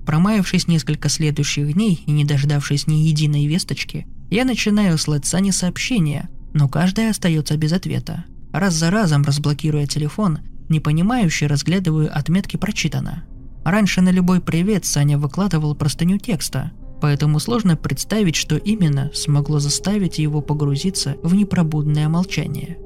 Промаявшись 0.07 0.69
несколько 0.69 1.09
следующих 1.09 1.75
дней 1.75 2.01
и 2.07 2.13
не 2.13 2.25
дождавшись 2.25 2.87
ни 2.87 2.95
единой 2.95 3.47
весточки, 3.47 4.07
я 4.31 4.45
начинаю 4.45 4.97
слать 4.99 5.27
Сане 5.27 5.53
сообщения, 5.53 6.29
но 6.55 6.69
каждая 6.69 7.11
остается 7.11 7.57
без 7.57 7.73
ответа. 7.73 8.25
Раз 8.53 8.75
за 8.75 8.91
разом 8.91 9.25
разблокируя 9.25 9.87
телефон, 9.87 10.39
непонимающе 10.69 11.49
разглядываю 11.49 12.17
отметки 12.17 12.57
прочитано. 12.57 13.25
Раньше 13.65 14.01
на 14.01 14.11
любой 14.11 14.41
привет 14.41 14.85
Саня 14.85 15.19
выкладывал 15.19 15.75
простыню 15.75 16.19
текста, 16.19 16.71
поэтому 17.01 17.41
сложно 17.41 17.77
представить, 17.77 18.37
что 18.37 18.57
именно 18.57 19.11
смогло 19.13 19.59
заставить 19.59 20.21
его 20.21 20.41
погрузиться 20.41 21.17
в 21.25 21.35
непробудное 21.35 22.09
молчание. 22.09 22.79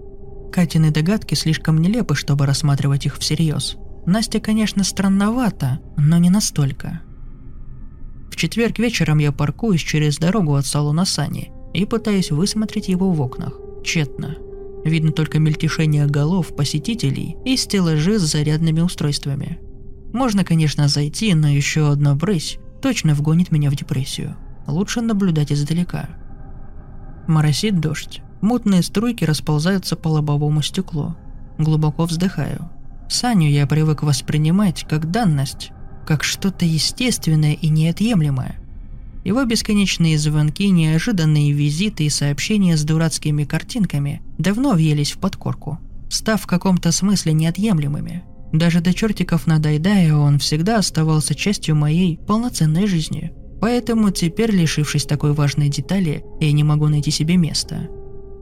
Катины 0.50 0.90
догадки 0.90 1.34
слишком 1.34 1.78
нелепы, 1.78 2.14
чтобы 2.14 2.46
рассматривать 2.46 3.04
их 3.04 3.18
всерьез. 3.18 3.76
Настя, 4.06 4.40
конечно, 4.40 4.84
странновата, 4.84 5.80
но 5.98 6.16
не 6.16 6.30
настолько. 6.30 7.02
Четверг 8.40 8.78
вечером 8.78 9.18
я 9.18 9.32
паркуюсь 9.32 9.82
через 9.82 10.16
дорогу 10.16 10.54
от 10.54 10.64
салона 10.64 11.04
Сани 11.04 11.52
и 11.74 11.84
пытаюсь 11.84 12.30
высмотреть 12.30 12.88
его 12.88 13.12
в 13.12 13.20
окнах. 13.20 13.52
Тщетно. 13.84 14.38
Видно 14.82 15.12
только 15.12 15.38
мельтешение 15.38 16.06
голов 16.06 16.56
посетителей 16.56 17.36
и 17.44 17.58
стеллажи 17.58 18.18
с 18.18 18.22
зарядными 18.22 18.80
устройствами. 18.80 19.60
Можно, 20.14 20.42
конечно, 20.42 20.88
зайти, 20.88 21.34
но 21.34 21.48
еще 21.48 21.92
одна 21.92 22.14
брысь 22.14 22.56
точно 22.80 23.12
вгонит 23.12 23.52
меня 23.52 23.68
в 23.68 23.76
депрессию. 23.76 24.36
Лучше 24.66 25.02
наблюдать 25.02 25.52
издалека. 25.52 26.08
Моросит 27.28 27.78
дождь. 27.78 28.22
Мутные 28.40 28.82
струйки 28.82 29.24
расползаются 29.24 29.96
по 29.96 30.08
лобовому 30.08 30.62
стеклу. 30.62 31.14
Глубоко 31.58 32.06
вздыхаю. 32.06 32.70
Саню 33.06 33.50
я 33.50 33.66
привык 33.66 34.02
воспринимать 34.02 34.86
как 34.88 35.10
данность, 35.10 35.72
как 36.06 36.24
что-то 36.24 36.64
естественное 36.64 37.54
и 37.54 37.68
неотъемлемое. 37.68 38.56
Его 39.24 39.44
бесконечные 39.44 40.18
звонки, 40.18 40.70
неожиданные 40.70 41.52
визиты 41.52 42.04
и 42.04 42.10
сообщения 42.10 42.76
с 42.76 42.84
дурацкими 42.84 43.44
картинками 43.44 44.22
давно 44.38 44.72
въелись 44.72 45.12
в 45.12 45.18
подкорку, 45.18 45.78
став 46.08 46.40
в 46.40 46.46
каком-то 46.46 46.90
смысле 46.90 47.34
неотъемлемыми. 47.34 48.24
Даже 48.52 48.80
до 48.80 48.94
чертиков 48.94 49.46
надоедая, 49.46 50.14
он 50.14 50.38
всегда 50.38 50.78
оставался 50.78 51.34
частью 51.34 51.76
моей 51.76 52.18
полноценной 52.18 52.86
жизни. 52.86 53.32
Поэтому 53.60 54.10
теперь, 54.10 54.50
лишившись 54.50 55.04
такой 55.04 55.34
важной 55.34 55.68
детали, 55.68 56.24
я 56.40 56.50
не 56.50 56.64
могу 56.64 56.88
найти 56.88 57.10
себе 57.10 57.36
места. 57.36 57.88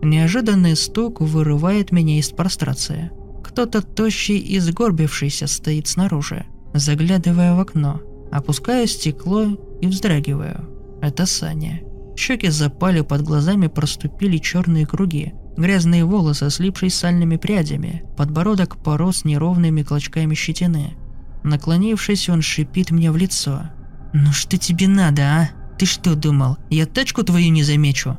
Неожиданный 0.01 0.77
стук 0.77 1.21
вырывает 1.21 1.91
меня 1.91 2.19
из 2.21 2.31
прострации. 2.31 3.11
Кто-то 3.43 3.83
тощий 3.83 4.39
и 4.39 4.61
сгорбившийся 4.61 5.49
стоит 5.49 5.89
снаружи– 5.89 6.47
Заглядывая 6.75 7.55
в 7.55 7.61
окно, 7.61 8.01
опускаю 8.31 8.87
стекло 8.87 9.47
и 9.81 9.87
вздрагиваю. 9.87 10.69
Это 11.01 11.27
Саня. 11.27 11.81
Щеки 12.17 12.49
запали, 12.49 13.03
под 13.03 13.23
глазами 13.23 13.69
проступили 13.69 14.39
черные 14.39 14.87
круги. 14.87 15.33
Грязные 15.57 16.05
волосы, 16.05 16.51
слипшись 16.51 16.95
сальными 16.95 17.37
прядями, 17.37 18.05
подбородок 18.17 18.77
порос 18.83 19.25
неровными 19.25 19.83
клочками 19.83 20.35
щетины. 20.35 20.97
Наклонившись, 21.45 22.29
он 22.29 22.43
шипит 22.43 22.91
мне 22.91 23.11
в 23.11 23.17
лицо. 23.17 23.63
«Ну 24.13 24.33
что 24.33 24.57
тебе 24.57 24.89
надо, 24.89 25.23
а? 25.23 25.51
Ты 25.79 25.87
что 25.87 26.15
думал, 26.15 26.57
я 26.71 26.87
тачку 26.87 27.23
твою 27.23 27.51
не 27.51 27.63
замечу?» 27.63 28.19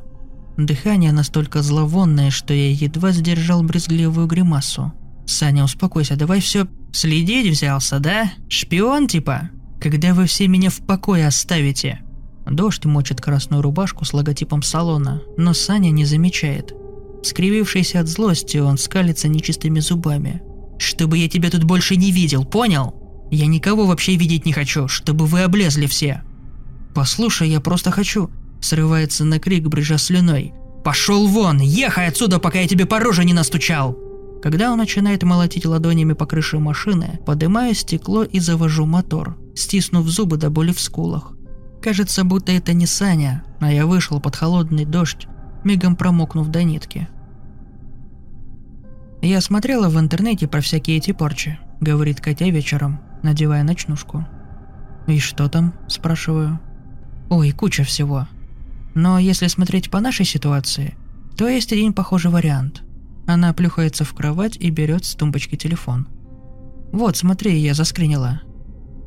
Дыхание 0.56 1.12
настолько 1.12 1.62
зловонное, 1.62 2.30
что 2.30 2.52
я 2.54 2.70
едва 2.70 3.12
сдержал 3.12 3.62
брезгливую 3.62 4.26
гримасу. 4.26 4.92
«Саня, 5.30 5.62
успокойся, 5.62 6.16
давай 6.16 6.40
все 6.40 6.66
Следить 6.92 7.46
взялся, 7.52 8.00
да? 8.00 8.32
Шпион 8.48 9.06
типа? 9.06 9.50
Когда 9.80 10.12
вы 10.12 10.26
все 10.26 10.48
меня 10.48 10.70
в 10.70 10.78
покое 10.78 11.24
оставите?» 11.24 12.00
Дождь 12.46 12.84
мочит 12.84 13.20
красную 13.20 13.62
рубашку 13.62 14.04
с 14.04 14.12
логотипом 14.12 14.64
салона, 14.64 15.22
но 15.36 15.54
Саня 15.54 15.90
не 15.90 16.04
замечает. 16.04 16.74
Скривившийся 17.22 18.00
от 18.00 18.08
злости, 18.08 18.56
он 18.56 18.76
скалится 18.76 19.28
нечистыми 19.28 19.78
зубами. 19.78 20.42
«Чтобы 20.80 21.16
я 21.18 21.28
тебя 21.28 21.48
тут 21.48 21.62
больше 21.62 21.94
не 21.94 22.10
видел, 22.10 22.44
понял? 22.44 23.28
Я 23.30 23.46
никого 23.46 23.86
вообще 23.86 24.16
видеть 24.16 24.46
не 24.46 24.52
хочу, 24.52 24.88
чтобы 24.88 25.26
вы 25.26 25.42
облезли 25.42 25.86
все!» 25.86 26.22
«Послушай, 26.92 27.50
я 27.50 27.60
просто 27.60 27.92
хочу!» 27.92 28.30
Срывается 28.60 29.24
на 29.24 29.38
крик, 29.38 29.68
брыжа 29.68 29.96
слюной. 29.96 30.54
«Пошел 30.84 31.28
вон! 31.28 31.60
Ехай 31.60 32.08
отсюда, 32.08 32.40
пока 32.40 32.58
я 32.58 32.66
тебе 32.66 32.84
по 32.84 32.98
роже 32.98 33.24
не 33.24 33.32
настучал!» 33.32 34.09
Когда 34.42 34.72
он 34.72 34.78
начинает 34.78 35.22
молотить 35.22 35.66
ладонями 35.66 36.14
по 36.14 36.24
крыше 36.24 36.58
машины, 36.58 37.20
поднимаю 37.26 37.74
стекло 37.74 38.24
и 38.24 38.40
завожу 38.40 38.86
мотор, 38.86 39.38
стиснув 39.54 40.08
зубы 40.08 40.38
до 40.38 40.48
боли 40.48 40.72
в 40.72 40.80
скулах. 40.80 41.32
Кажется, 41.82 42.24
будто 42.24 42.52
это 42.52 42.72
не 42.72 42.86
Саня, 42.86 43.44
а 43.60 43.70
я 43.70 43.86
вышел 43.86 44.20
под 44.20 44.36
холодный 44.36 44.84
дождь, 44.84 45.26
мигом 45.64 45.94
промокнув 45.96 46.48
до 46.48 46.62
нитки. 46.62 47.08
«Я 49.22 49.42
смотрела 49.42 49.90
в 49.90 49.98
интернете 49.98 50.48
про 50.48 50.62
всякие 50.62 50.96
эти 50.96 51.12
порчи»,— 51.12 51.58
говорит 51.80 52.22
Катя 52.22 52.46
вечером, 52.46 53.00
надевая 53.22 53.62
ночнушку. 53.62 54.26
«И 55.06 55.18
что 55.18 55.48
там?»– 55.48 55.74
спрашиваю. 55.88 56.58
«Ой, 57.28 57.52
куча 57.52 57.84
всего. 57.84 58.26
Но 58.94 59.18
если 59.18 59.46
смотреть 59.48 59.90
по 59.90 60.00
нашей 60.00 60.24
ситуации, 60.24 60.94
то 61.36 61.48
есть 61.48 61.72
один 61.72 61.92
похожий 61.92 62.30
вариант. 62.30 62.82
Она 63.26 63.52
плюхается 63.52 64.04
в 64.04 64.12
кровать 64.14 64.56
и 64.56 64.70
берет 64.70 65.04
с 65.04 65.14
тумбочки 65.14 65.56
телефон. 65.56 66.08
«Вот, 66.92 67.16
смотри, 67.16 67.56
я 67.58 67.74
заскринила. 67.74 68.40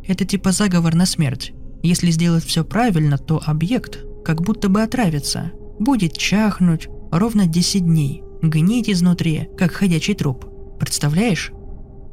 Это 0.07 0.25
типа 0.25 0.51
заговор 0.51 0.95
на 0.95 1.05
смерть. 1.05 1.53
Если 1.81 2.11
сделать 2.11 2.45
все 2.45 2.63
правильно, 2.63 3.17
то 3.17 3.41
объект 3.45 3.99
как 4.23 4.41
будто 4.41 4.69
бы 4.69 4.81
отравится. 4.81 5.51
Будет 5.79 6.17
чахнуть 6.17 6.87
ровно 7.11 7.45
10 7.45 7.85
дней, 7.85 8.23
гнить 8.41 8.89
изнутри, 8.89 9.49
как 9.57 9.71
ходячий 9.71 10.13
труп. 10.13 10.45
Представляешь?» 10.79 11.51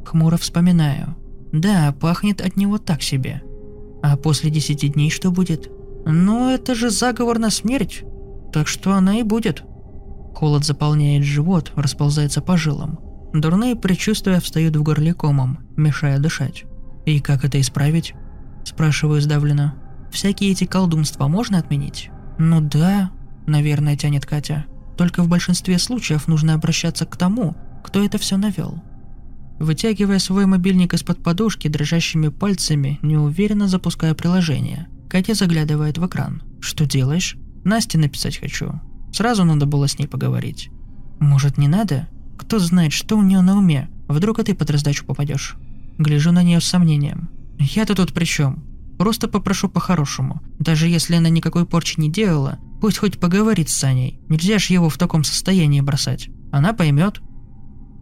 Хмуро 0.05 0.37
вспоминаю. 0.37 1.17
«Да, 1.53 1.95
пахнет 2.01 2.41
от 2.41 2.57
него 2.57 2.79
так 2.79 3.03
себе. 3.03 3.43
А 4.03 4.17
после 4.17 4.51
10 4.51 4.93
дней 4.93 5.11
что 5.11 5.31
будет?» 5.31 5.71
«Ну, 6.07 6.49
это 6.49 6.75
же 6.75 6.91
заговор 6.91 7.39
на 7.39 7.51
смерть. 7.51 8.03
Так 8.53 8.67
что 8.67 8.93
она 8.93 9.19
и 9.19 9.23
будет». 9.23 9.65
Холод 10.41 10.65
заполняет 10.65 11.23
живот, 11.23 11.71
расползается 11.77 12.41
по 12.41 12.57
жилам. 12.57 12.99
Дурные 13.35 13.77
предчувствия 13.77 14.41
встают 14.41 14.75
в 14.75 14.83
горле 14.83 15.13
комом, 15.13 15.59
мешая 15.77 16.19
дышать. 16.19 16.65
«И 17.05 17.21
как 17.21 17.45
это 17.45 17.61
исправить?»– 17.61 18.15
спрашиваю 18.65 19.21
сдавленно. 19.21 19.75
«Всякие 20.11 20.53
эти 20.53 20.65
колдунства 20.65 21.29
можно 21.29 21.59
отменить?» 21.59 22.09
«Ну 22.39 22.63
да»,– 22.63 23.11
наверное, 23.47 23.99
тянет 23.99 24.25
Катя. 24.25 24.65
«Только 24.97 25.23
в 25.23 25.29
большинстве 25.29 25.79
случаев 25.79 26.27
нужно 26.27 26.55
обращаться 26.55 27.05
к 27.05 27.19
тому, 27.19 27.55
кто 27.85 28.03
это 28.03 28.17
все 28.17 28.39
навел». 28.39 28.83
Вытягивая 29.59 30.19
свой 30.19 30.47
мобильник 30.47 30.95
из-под 30.95 31.23
подушки 31.23 31.69
дрожащими 31.69 32.29
пальцами, 32.29 32.99
неуверенно 33.03 33.69
запуская 33.69 34.15
приложение. 34.15 34.89
Катя 35.11 35.35
заглядывает 35.35 35.99
в 35.99 36.07
экран. 36.07 36.43
«Что 36.61 36.87
делаешь?» 36.87 37.37
«Насте 37.63 37.99
написать 37.99 38.39
хочу. 38.39 38.81
Сразу 39.13 39.45
надо 39.45 39.67
было 39.67 39.89
с 39.89 39.99
ней 39.99 40.07
поговорить». 40.07 40.71
«Может, 41.19 41.59
не 41.59 41.69
надо? 41.69 42.09
Кто 42.39 42.59
знает, 42.59 42.93
что 42.93 43.17
у 43.17 43.23
нее 43.23 43.41
на 43.41 43.59
уме? 43.59 43.89
Вдруг 44.09 44.39
и 44.39 44.43
ты 44.43 44.55
под 44.55 44.71
раздачу 44.71 45.05
попадешь?» 45.05 45.57
Гляжу 45.99 46.33
на 46.33 46.43
нее 46.43 46.61
с 46.61 46.65
сомнением. 46.65 47.29
«Я-то 47.59 47.95
тут 47.95 48.15
при 48.15 48.25
чем? 48.25 48.65
Просто 48.99 49.29
попрошу 49.29 49.69
по-хорошему. 49.69 50.41
Даже 50.59 50.89
если 50.89 51.15
она 51.15 51.29
никакой 51.29 51.67
порчи 51.67 52.01
не 52.01 52.11
делала, 52.11 52.59
пусть 52.81 52.99
хоть 52.99 53.19
поговорит 53.19 53.69
с 53.69 53.75
Саней. 53.75 54.21
Нельзя 54.29 54.59
ж 54.59 54.67
его 54.67 54.89
в 54.89 54.99
таком 54.99 55.25
состоянии 55.25 55.81
бросать. 55.81 56.31
Она 56.53 56.73
поймет, 56.73 57.21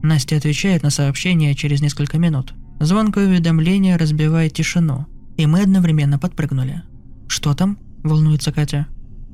Настя 0.03 0.37
отвечает 0.37 0.83
на 0.83 0.91
сообщение 0.91 1.55
через 1.55 1.81
несколько 1.81 2.19
минут. 2.19 2.55
Звонкое 2.81 3.27
уведомление 3.27 3.97
разбивает 3.97 4.53
тишину, 4.53 5.07
и 5.37 5.47
мы 5.47 5.63
одновременно 5.63 6.19
подпрыгнули. 6.19 6.83
«Что 7.27 7.55
там?»– 7.55 7.79
волнуется 8.05 8.53
Катя. 8.53 8.87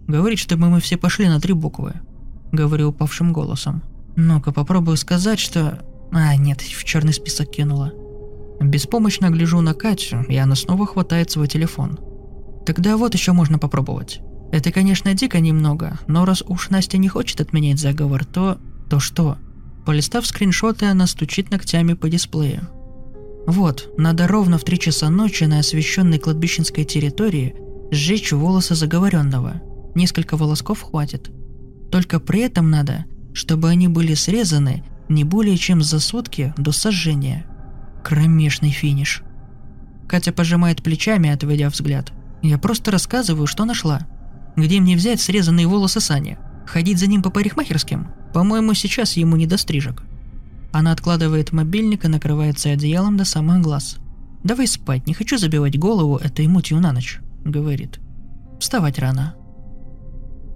«Говорит, 0.06 0.38
чтобы 0.38 0.68
мы 0.68 0.80
все 0.80 0.96
пошли 0.96 1.28
на 1.28 1.40
три 1.40 1.54
буквы»,– 1.54 1.94
говорю 2.52 2.88
упавшим 2.88 3.32
голосом. 3.32 3.82
«Ну-ка, 4.16 4.52
попробую 4.52 4.96
сказать, 4.96 5.38
что...» 5.38 5.80
А, 6.12 6.36
нет, 6.36 6.60
в 6.60 6.84
черный 6.84 7.12
список 7.12 7.50
кинула. 7.50 7.92
Беспомощно 8.60 9.30
гляжу 9.30 9.60
на 9.60 9.74
Катю, 9.74 10.22
и 10.28 10.36
она 10.36 10.54
снова 10.54 10.86
хватает 10.86 11.30
свой 11.30 11.48
телефон. 11.48 11.98
Тогда 12.64 12.96
вот 12.96 13.14
еще 13.14 13.32
можно 13.32 13.58
попробовать. 13.58 14.20
Это, 14.52 14.70
конечно, 14.70 15.12
дико 15.14 15.40
немного, 15.40 15.98
но 16.06 16.24
раз 16.24 16.42
уж 16.46 16.70
Настя 16.70 16.98
не 16.98 17.08
хочет 17.08 17.40
отменять 17.40 17.80
заговор, 17.80 18.24
то... 18.24 18.58
То 18.88 19.00
что? 19.00 19.38
Полистав 19.84 20.26
скриншоты, 20.26 20.86
она 20.86 21.06
стучит 21.06 21.50
ногтями 21.50 21.94
по 21.94 22.08
дисплею. 22.08 22.68
Вот, 23.46 23.92
надо 23.98 24.28
ровно 24.28 24.56
в 24.56 24.64
3 24.64 24.78
часа 24.78 25.10
ночи 25.10 25.44
на 25.44 25.58
освещенной 25.58 26.18
кладбищенской 26.18 26.84
территории 26.84 27.56
сжечь 27.90 28.32
волосы 28.32 28.74
заговоренного. 28.74 29.60
Несколько 29.94 30.36
волосков 30.36 30.82
хватит. 30.82 31.30
Только 31.90 32.20
при 32.20 32.40
этом 32.40 32.70
надо, 32.70 33.04
чтобы 33.32 33.68
они 33.68 33.88
были 33.88 34.14
срезаны 34.14 34.84
не 35.08 35.24
более 35.24 35.56
чем 35.56 35.82
за 35.82 36.00
сутки 36.00 36.54
до 36.56 36.72
сожжения. 36.72 37.46
Кромешный 38.02 38.70
финиш. 38.70 39.22
Катя 40.08 40.32
пожимает 40.32 40.82
плечами, 40.82 41.30
отведя 41.30 41.68
взгляд. 41.68 42.12
Я 42.42 42.58
просто 42.58 42.90
рассказываю, 42.90 43.46
что 43.46 43.64
нашла. 43.64 44.06
Где 44.56 44.80
мне 44.80 44.96
взять 44.96 45.20
срезанные 45.20 45.66
волосы 45.66 46.00
Сани? 46.00 46.38
Ходить 46.66 46.98
за 46.98 47.06
ним 47.06 47.22
по 47.22 47.30
парикмахерским? 47.30 48.08
По-моему, 48.32 48.74
сейчас 48.74 49.16
ему 49.16 49.36
не 49.36 49.46
до 49.46 49.56
стрижек. 49.56 50.02
Она 50.72 50.92
откладывает 50.92 51.52
мобильник 51.52 52.04
и 52.04 52.08
накрывается 52.08 52.70
одеялом 52.70 53.16
до 53.16 53.24
самых 53.24 53.60
глаз. 53.62 53.96
«Давай 54.42 54.66
спать, 54.66 55.06
не 55.06 55.14
хочу 55.14 55.38
забивать 55.38 55.78
голову 55.78 56.16
этой 56.16 56.46
мутью 56.48 56.80
на 56.80 56.92
ночь»,— 56.92 57.20
говорит. 57.44 58.00
«Вставать 58.60 58.98
рано». 58.98 59.36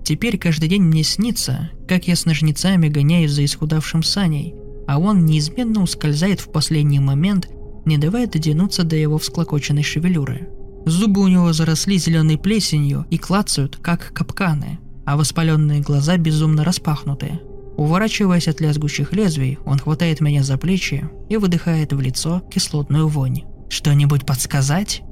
Теперь 0.09 0.39
каждый 0.39 0.71
день 0.71 0.85
мне 0.85 1.03
снится, 1.03 1.69
как 1.87 2.09
я 2.09 2.17
с 2.17 2.25
ножницами 2.25 2.89
гоняюсь 2.89 3.33
за 3.33 3.45
исхудавшим 3.45 4.03
Саней, 4.03 4.55
а 4.87 4.99
он 4.99 5.27
неизменно 5.27 5.83
ускользает 5.83 6.41
в 6.41 6.51
последний 6.51 6.99
момент, 6.99 7.51
не 7.85 7.99
давая 7.99 8.27
дотянуться 8.27 8.85
до 8.85 8.97
его 8.97 9.19
всклокоченной 9.19 9.83
шевелюры. 9.83 10.49
Зубы 10.87 11.21
у 11.21 11.29
него 11.29 11.53
заросли 11.53 11.99
зеленой 11.99 12.39
плесенью 12.39 13.05
и 13.11 13.19
клацают, 13.19 13.77
как 13.77 14.15
капканы, 14.15 14.79
а 15.05 15.19
воспаленные 15.19 15.81
глаза 15.83 16.17
безумно 16.17 16.65
распахнуты. 16.65 17.41
Уворачиваясь 17.77 18.49
от 18.49 18.63
лязгущих 18.63 19.13
лезвий, 19.13 19.59
он 19.67 19.79
хватает 19.79 20.23
меня 20.23 20.43
за 20.43 20.57
плечи 20.57 21.07
и 21.29 21.37
выдыхает 21.37 21.93
в 21.93 22.01
лицо 22.01 22.41
кислотную 22.51 23.09
вонь. 23.09 23.43
«Что-нибудь 23.69 24.25
подсказать?» 24.25 25.03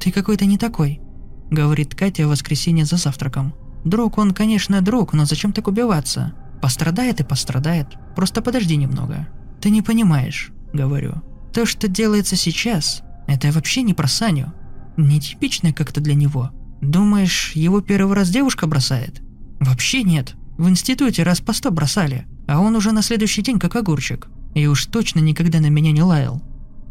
«Ты 0.00 0.10
какой-то 0.10 0.46
не 0.46 0.58
такой»,— 0.58 1.00
говорит 1.52 1.94
Катя 1.94 2.26
в 2.26 2.30
воскресенье 2.30 2.84
за 2.84 2.96
завтраком. 2.96 3.54
«Друг 3.84 4.18
он, 4.18 4.32
конечно, 4.32 4.80
друг, 4.80 5.12
но 5.12 5.24
зачем 5.24 5.52
так 5.52 5.68
убиваться? 5.68 6.34
Пострадает 6.60 7.20
и 7.20 7.24
пострадает. 7.24 7.88
Просто 8.16 8.42
подожди 8.42 8.76
немного». 8.76 9.28
«Ты 9.60 9.70
не 9.70 9.82
понимаешь»,— 9.82 10.50
говорю. 10.72 11.22
«То, 11.52 11.66
что 11.66 11.88
делается 11.88 12.36
сейчас, 12.36 13.02
это 13.26 13.50
вообще 13.52 13.82
не 13.82 13.94
про 13.94 14.08
Саню. 14.08 14.52
Нетипично 14.96 15.72
как-то 15.72 16.00
для 16.00 16.14
него. 16.14 16.50
Думаешь, 16.80 17.52
его 17.54 17.80
первый 17.80 18.16
раз 18.16 18.30
девушка 18.30 18.66
бросает? 18.66 19.20
Вообще 19.60 20.02
нет. 20.02 20.34
В 20.56 20.68
институте 20.68 21.22
раз 21.22 21.40
по 21.40 21.52
сто 21.52 21.70
бросали, 21.70 22.26
а 22.46 22.60
он 22.60 22.74
уже 22.74 22.92
на 22.92 23.02
следующий 23.02 23.42
день 23.42 23.58
как 23.58 23.76
огурчик. 23.76 24.28
И 24.54 24.66
уж 24.66 24.86
точно 24.86 25.20
никогда 25.20 25.60
на 25.60 25.68
меня 25.68 25.92
не 25.92 26.02
лаял. 26.02 26.42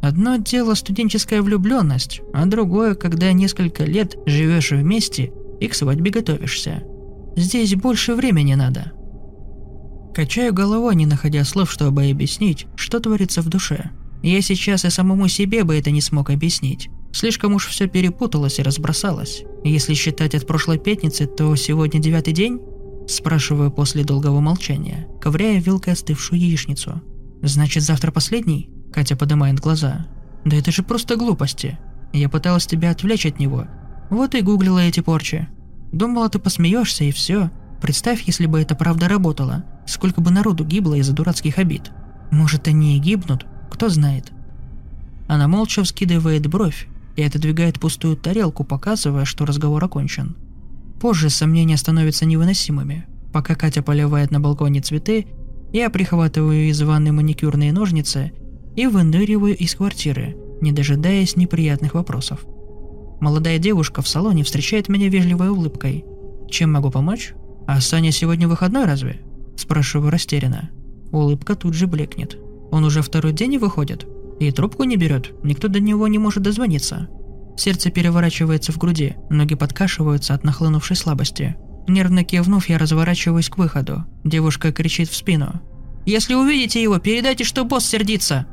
Одно 0.02 0.38
дело 0.38 0.76
студенческая 0.76 1.42
влюбленность, 1.42 2.22
а 2.34 2.46
другое, 2.46 2.96
когда 2.96 3.32
несколько 3.34 3.84
лет 3.84 4.16
живешь 4.26 4.72
вместе 4.72 5.32
и 5.60 5.68
к 5.68 5.76
свадьбе 5.76 6.12
готовишься. 6.12 6.84
Здесь 7.36 7.76
больше 7.76 8.16
времени 8.16 8.56
надо. 8.56 8.94
Качаю 10.14 10.54
головой, 10.54 10.96
не 10.96 11.06
находя 11.06 11.44
слов, 11.44 11.72
чтобы 11.72 12.10
объяснить, 12.10 12.66
что 12.76 13.00
творится 13.00 13.42
в 13.42 13.50
душе. 13.50 13.92
Я 14.24 14.42
сейчас 14.42 14.84
и 14.86 14.90
самому 14.90 15.28
себе 15.28 15.64
бы 15.64 15.76
это 15.76 15.92
не 15.92 16.02
смог 16.02 16.32
объяснить. 16.32 16.90
Слишком 17.14 17.54
уж 17.54 17.68
все 17.68 17.88
перепуталось 17.88 18.60
и 18.60 18.64
разбросалось. 18.64 19.44
Если 19.64 19.94
считать 19.94 20.34
от 20.34 20.48
прошлой 20.48 20.80
пятницы, 20.80 21.28
то 21.28 21.56
сегодня 21.56 22.00
девятый 22.00 22.34
день, 22.34 22.60
Спрашиваю 23.08 23.72
после 23.72 24.04
долгого 24.04 24.42
молчания, 24.42 25.08
ковыряя 25.22 25.62
вилкой 25.62 25.94
остывшую 25.94 26.42
яичницу. 26.42 27.02
«Значит, 27.42 27.84
завтра 27.84 28.12
последний?» 28.12 28.70
Катя 28.92 29.16
поднимает 29.16 29.62
глаза. 29.62 30.08
«Да 30.44 30.58
это 30.58 30.72
же 30.72 30.84
просто 30.84 31.16
глупости. 31.16 31.80
Я 32.12 32.28
пыталась 32.28 32.68
тебя 32.68 32.92
отвлечь 32.92 33.26
от 33.26 33.40
него. 33.40 33.66
Вот 34.10 34.36
и 34.36 34.42
гуглила 34.42 34.80
эти 34.80 35.00
порчи. 35.00 35.48
Думала, 35.92 36.30
ты 36.30 36.40
посмеешься 36.40 37.04
и 37.04 37.12
все. 37.12 37.52
Представь, 37.82 38.24
если 38.24 38.46
бы 38.46 38.62
это 38.62 38.76
правда 38.76 39.08
работало. 39.08 39.66
Сколько 39.86 40.22
бы 40.22 40.32
народу 40.32 40.66
гибло 40.66 40.96
из-за 40.96 41.14
дурацких 41.14 41.58
обид. 41.58 41.92
Может, 42.32 42.68
они 42.68 42.98
и 42.98 43.00
гибнут? 43.00 43.46
Кто 43.70 43.90
знает». 43.90 44.32
Она 45.28 45.48
молча 45.48 45.84
вскидывает 45.84 46.48
бровь 46.48 46.88
и 47.18 47.24
отодвигает 47.24 47.80
пустую 47.80 48.16
тарелку, 48.16 48.64
показывая, 48.64 49.26
что 49.26 49.46
разговор 49.46 49.84
окончен. 49.84 50.38
Позже 51.02 51.30
сомнения 51.30 51.78
становятся 51.78 52.26
невыносимыми. 52.26 53.06
Пока 53.34 53.56
Катя 53.56 53.84
поливает 53.84 54.32
на 54.32 54.40
балконе 54.40 54.82
цветы, 54.82 55.28
я 55.74 55.90
прихватываю 55.90 56.70
из 56.70 56.82
ванны 56.82 57.12
маникюрные 57.12 57.74
ножницы 57.74 58.32
и 58.76 58.88
выныриваю 58.88 59.56
из 59.56 59.76
квартиры, 59.76 60.38
не 60.62 60.72
дожидаясь 60.72 61.36
неприятных 61.36 61.94
вопросов. 61.94 62.46
Молодая 63.20 63.58
девушка 63.58 64.02
в 64.02 64.08
салоне 64.08 64.44
встречает 64.44 64.90
меня 64.90 65.10
вежливой 65.10 65.50
улыбкой. 65.50 66.06
«Чем 66.50 66.72
могу 66.72 66.92
помочь? 66.92 67.34
А 67.68 67.82
Саня 67.82 68.12
сегодня 68.12 68.48
выходной 68.48 68.86
разве?» 68.86 69.22
Спрашиваю 69.58 70.12
растерянно. 70.12 70.70
Улыбка 71.12 71.56
тут 71.56 71.74
же 71.74 71.88
блекнет. 71.88 72.38
Он 72.72 72.84
уже 72.84 73.02
второй 73.02 73.34
день 73.34 73.52
не 73.52 73.58
выходит? 73.58 74.06
И 74.40 74.52
трубку 74.52 74.84
не 74.84 74.98
берет, 74.98 75.34
никто 75.44 75.68
до 75.68 75.80
него 75.80 76.08
не 76.08 76.20
может 76.20 76.44
дозвониться. 76.44 77.10
Сердце 77.58 77.90
переворачивается 77.90 78.72
в 78.72 78.78
груди, 78.78 79.16
ноги 79.32 79.56
подкашиваются 79.56 80.36
от 80.36 80.44
нахлынувшей 80.44 80.96
слабости. 80.96 81.56
Нервно 81.88 82.24
кивнув, 82.24 82.70
я 82.70 82.78
разворачиваюсь 82.78 83.50
к 83.50 83.58
выходу. 83.58 84.04
Девушка 84.24 84.72
кричит 84.72 85.10
в 85.10 85.16
спину. 85.16 85.62
«Если 86.06 86.36
увидите 86.36 86.82
его, 86.82 87.00
передайте, 87.00 87.44
что 87.44 87.64
босс 87.64 87.86
сердится!» 87.86 88.46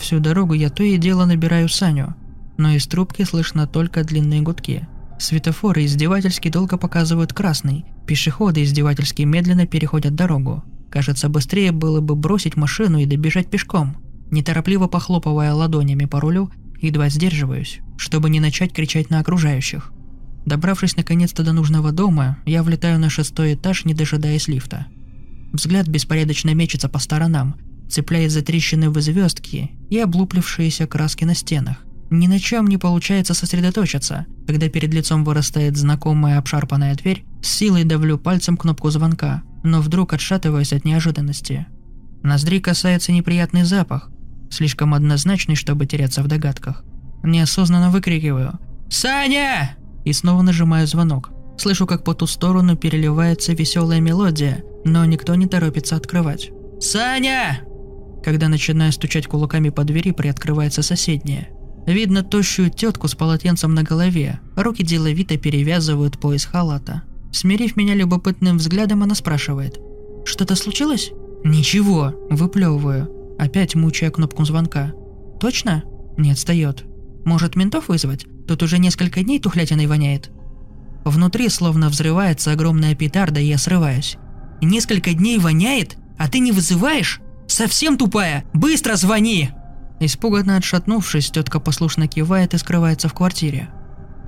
Всю 0.00 0.18
дорогу 0.18 0.54
я 0.54 0.70
то 0.70 0.82
и 0.82 0.96
дело 0.96 1.26
набираю 1.26 1.68
Саню, 1.68 2.16
но 2.60 2.70
из 2.70 2.86
трубки 2.86 3.22
слышно 3.24 3.66
только 3.66 4.04
длинные 4.04 4.42
гудки. 4.42 4.86
Светофоры 5.18 5.84
издевательски 5.84 6.48
долго 6.48 6.78
показывают 6.78 7.32
красный, 7.32 7.84
пешеходы 8.06 8.62
издевательски 8.62 9.22
медленно 9.22 9.66
переходят 9.66 10.14
дорогу. 10.14 10.62
Кажется, 10.90 11.28
быстрее 11.28 11.72
было 11.72 12.00
бы 12.00 12.14
бросить 12.14 12.56
машину 12.56 12.98
и 12.98 13.06
добежать 13.06 13.50
пешком. 13.50 13.96
Неторопливо 14.30 14.86
похлопывая 14.86 15.52
ладонями 15.52 16.04
по 16.04 16.20
рулю, 16.20 16.50
Едва 16.80 17.10
сдерживаюсь, 17.10 17.80
чтобы 17.98 18.30
не 18.30 18.40
начать 18.40 18.72
кричать 18.72 19.10
на 19.10 19.20
окружающих. 19.20 19.92
Добравшись 20.46 20.96
наконец-то 20.96 21.42
до 21.42 21.52
нужного 21.52 21.92
дома, 21.92 22.38
я 22.46 22.62
влетаю 22.62 22.98
на 22.98 23.10
шестой 23.10 23.54
этаж, 23.54 23.84
не 23.84 23.92
дожидаясь 23.92 24.48
лифта. 24.48 24.86
Взгляд 25.52 25.88
беспорядочно 25.88 26.54
мечется 26.54 26.88
по 26.88 26.98
сторонам, 26.98 27.56
цепляясь 27.90 28.32
за 28.32 28.40
трещины 28.40 28.88
в 28.88 28.98
звездки 29.00 29.72
и 29.90 29.98
облуплившиеся 29.98 30.86
краски 30.86 31.24
на 31.24 31.34
стенах. 31.34 31.84
Ни 32.10 32.26
на 32.26 32.40
чем 32.40 32.66
не 32.66 32.76
получается 32.76 33.34
сосредоточиться, 33.34 34.26
когда 34.46 34.68
перед 34.68 34.92
лицом 34.92 35.24
вырастает 35.24 35.76
знакомая 35.76 36.38
обшарпанная 36.38 36.96
дверь, 36.96 37.24
с 37.40 37.48
силой 37.48 37.84
давлю 37.84 38.18
пальцем 38.18 38.56
кнопку 38.56 38.90
звонка, 38.90 39.42
но 39.62 39.80
вдруг 39.80 40.12
отшатываюсь 40.12 40.72
от 40.72 40.84
неожиданности. 40.84 41.66
Ноздри 42.24 42.58
касается 42.58 43.12
неприятный 43.12 43.62
запах, 43.62 44.10
слишком 44.50 44.92
однозначный, 44.92 45.54
чтобы 45.54 45.86
теряться 45.86 46.22
в 46.24 46.26
догадках. 46.26 46.84
Неосознанно 47.22 47.90
выкрикиваю 47.90 48.58
«Саня!» 48.90 49.76
и 50.04 50.12
снова 50.12 50.42
нажимаю 50.42 50.88
звонок. 50.88 51.30
Слышу, 51.58 51.86
как 51.86 52.02
по 52.02 52.14
ту 52.14 52.26
сторону 52.26 52.76
переливается 52.76 53.52
веселая 53.52 54.00
мелодия, 54.00 54.64
но 54.84 55.04
никто 55.04 55.36
не 55.36 55.46
торопится 55.46 55.94
открывать. 55.94 56.50
«Саня!» 56.80 57.60
Когда 58.24 58.48
начинаю 58.48 58.92
стучать 58.92 59.28
кулаками 59.28 59.68
по 59.68 59.84
двери, 59.84 60.10
приоткрывается 60.10 60.82
соседняя. 60.82 61.50
Видно 61.86 62.22
тощую 62.22 62.70
тетку 62.70 63.08
с 63.08 63.14
полотенцем 63.14 63.74
на 63.74 63.82
голове, 63.82 64.40
руки 64.56 64.84
деловито 64.84 65.36
перевязывают 65.36 66.18
пояс 66.18 66.44
халата. 66.44 67.02
Смирив 67.32 67.76
меня 67.76 67.94
любопытным 67.94 68.58
взглядом, 68.58 69.02
она 69.02 69.14
спрашивает. 69.14 69.78
«Что-то 70.24 70.56
случилось?» 70.56 71.12
«Ничего»,– 71.44 72.14
выплевываю, 72.30 73.08
опять 73.38 73.74
мучая 73.74 74.10
кнопку 74.10 74.44
звонка. 74.44 74.92
«Точно?» 75.40 75.84
Не 76.18 76.32
отстает. 76.32 76.84
«Может, 77.24 77.56
ментов 77.56 77.88
вызвать? 77.88 78.26
Тут 78.46 78.62
уже 78.62 78.78
несколько 78.78 79.22
дней 79.22 79.40
тухлятиной 79.40 79.86
воняет». 79.86 80.30
Внутри 81.04 81.48
словно 81.48 81.88
взрывается 81.88 82.52
огромная 82.52 82.94
петарда, 82.94 83.40
и 83.40 83.46
я 83.46 83.58
срываюсь. 83.58 84.16
«Несколько 84.60 85.14
дней 85.14 85.38
воняет? 85.38 85.96
А 86.18 86.28
ты 86.28 86.40
не 86.40 86.52
вызываешь? 86.52 87.20
Совсем 87.46 87.96
тупая! 87.96 88.44
Быстро 88.52 88.96
звони!» 88.96 89.50
Испуганно 90.00 90.56
отшатнувшись, 90.56 91.30
тетка 91.30 91.60
послушно 91.60 92.08
кивает 92.08 92.54
и 92.54 92.58
скрывается 92.58 93.08
в 93.08 93.14
квартире. 93.14 93.68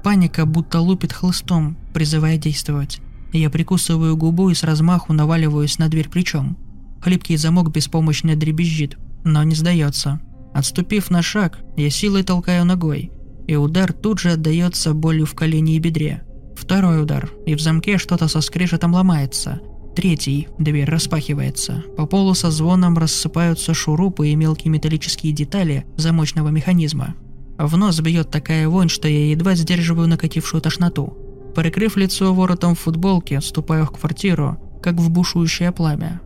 Паника 0.05 0.45
будто 0.45 0.81
лупит 0.81 1.13
хлыстом, 1.13 1.79
призывая 1.95 2.37
действовать. 2.37 3.01
Я 3.33 3.49
прикусываю 3.49 4.17
губу 4.17 4.51
и 4.51 4.55
с 4.55 4.63
размаху 4.63 5.15
наваливаюсь 5.15 5.79
на 5.79 5.89
дверь 5.89 6.11
плечом. 6.11 6.59
Хлипкий 7.01 7.37
замок 7.37 7.73
беспомощно 7.73 8.37
дребезжит, 8.37 8.99
но 9.25 9.43
не 9.45 9.55
сдается. 9.55 10.21
Отступив 10.53 11.11
на 11.11 11.23
шаг, 11.23 11.61
я 11.79 11.89
силой 11.89 12.23
толкаю 12.23 12.67
ногой, 12.67 13.11
и 13.47 13.57
удар 13.57 13.95
тут 13.95 14.21
же 14.21 14.33
отдается 14.33 14.93
болью 14.93 15.25
в 15.25 15.35
колене 15.35 15.77
и 15.77 15.79
бедре. 15.79 16.23
Второй 16.55 17.03
удар, 17.03 17.31
и 17.47 17.55
в 17.55 17.61
замке 17.61 17.97
что-то 17.97 18.29
со 18.29 18.43
скрежетом 18.43 18.93
ломается. 18.93 19.61
Третий, 19.95 20.49
дверь 20.59 20.89
распахивается. 20.89 21.85
По 21.97 22.07
полу 22.07 22.33
со 22.33 22.51
звоном 22.51 22.97
рассыпаются 22.97 23.75
шурупы 23.75 24.29
и 24.29 24.35
мелкие 24.35 24.71
металлические 24.71 25.33
детали 25.33 25.85
замочного 25.97 26.49
механизма. 26.49 27.15
В 27.59 27.77
нос 27.77 28.01
бьет 28.01 28.31
такая 28.31 28.69
вонь, 28.69 28.89
что 28.89 29.07
я 29.07 29.31
едва 29.31 29.55
сдерживаю 29.55 30.09
накатившую 30.09 30.63
тошноту. 30.63 31.17
Прикрыв 31.55 31.97
лицо 31.97 32.33
воротом 32.33 32.75
в 32.75 32.81
футболке, 32.81 33.43
ступаю 33.43 33.85
в 33.85 33.91
квартиру, 33.91 34.59
как 34.83 34.95
в 34.95 35.11
бушующее 35.11 35.71
пламя. 35.73 36.23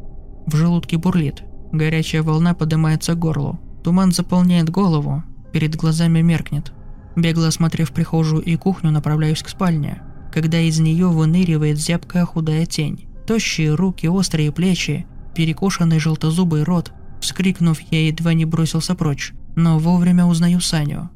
В 0.47 0.55
желудке 0.55 0.97
бурлит. 0.97 1.43
Горячая 1.73 2.23
волна 2.23 2.55
поднимается 2.55 3.15
к 3.15 3.19
горлу. 3.19 3.59
Туман 3.83 4.13
заполняет 4.13 4.71
голову, 4.71 5.25
перед 5.53 5.75
глазами 5.75 6.21
меркнет. 6.21 6.73
Бегло 7.17 7.49
осмотрев 7.49 7.91
прихожую 7.91 8.43
и 8.43 8.55
кухню, 8.57 8.93
направляюсь 8.93 9.43
к 9.43 9.49
спальне, 9.49 10.03
когда 10.33 10.61
из 10.61 10.79
нее 10.79 11.09
выныривает 11.09 11.79
зябкая 11.79 12.25
худая 12.25 12.67
тень. 12.67 13.09
Тощие 13.27 13.75
руки, 13.75 14.07
острые 14.07 14.53
плечи, 14.53 15.07
перекошенный 15.35 15.99
желтозубый 15.99 16.63
рот. 16.63 16.93
Вскрикнув, 17.21 17.81
я 17.91 18.07
едва 18.07 18.35
не 18.35 18.45
бросился 18.45 18.95
прочь, 18.95 19.33
но 19.57 19.79
вовремя 19.79 20.27
узнаю 20.27 20.61
Саню. 20.61 21.11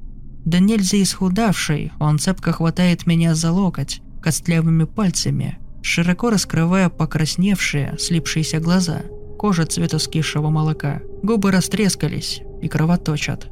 Да 0.44 0.58
нельзя 0.58 1.00
исхудавший, 1.02 1.92
он 2.00 2.18
цепко 2.18 2.52
хватает 2.52 3.06
меня 3.06 3.34
за 3.34 3.52
локоть, 3.52 4.00
костлявыми 4.20 4.84
пальцами, 4.84 5.58
широко 5.82 6.30
раскрывая 6.30 6.88
покрасневшие, 6.88 7.96
слипшиеся 7.98 8.58
глаза. 8.58 9.02
Кожа 9.38 9.64
цвета 9.64 9.98
скисшего 9.98 10.50
молока, 10.50 11.00
губы 11.22 11.50
растрескались 11.50 12.42
и 12.60 12.68
кровоточат. 12.68 13.48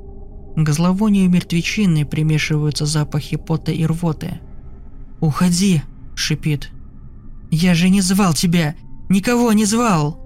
К 0.57 0.71
зловонию 0.71 1.31
мертвечины 1.31 2.05
примешиваются 2.05 2.85
запахи 2.85 3.37
пота 3.37 3.71
и 3.71 3.87
рвоты. 3.87 4.41
«Уходи!»– 5.21 5.83
шипит. 6.15 6.71
«Я 7.51 7.75
же 7.75 7.89
не 7.89 8.01
звал 8.01 8.35
тебя! 8.35 8.75
Никого 9.09 9.53
не 9.53 9.65
звал!» 9.65 10.21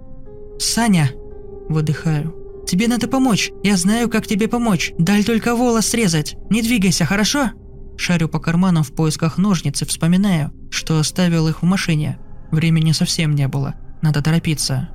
«Саня!»– 0.59 1.11
выдыхаю. 1.69 2.43
Тебе 2.67 2.89
надо 2.89 3.09
помочь. 3.09 3.51
Я 3.63 3.77
знаю, 3.77 4.09
как 4.09 4.27
тебе 4.27 4.49
помочь. 4.49 4.93
Дай 4.99 5.23
только 5.25 5.55
волос 5.55 5.87
срезать. 5.87 6.37
Не 6.51 6.63
двигайся, 6.63 7.05
хорошо?» 7.05 7.51
Шарю 7.97 8.29
по 8.29 8.41
карманам 8.41 8.83
в 8.83 8.95
поисках 8.95 9.39
ножниц 9.39 9.83
и 9.83 9.85
вспоминаю, 9.85 10.53
что 10.71 10.99
оставил 10.99 11.49
их 11.49 11.63
в 11.63 11.67
машине. 11.67 12.19
Времени 12.51 12.93
совсем 12.93 13.35
не 13.35 13.49
было. 13.49 13.75
Надо 14.01 14.23
торопиться. 14.23 14.89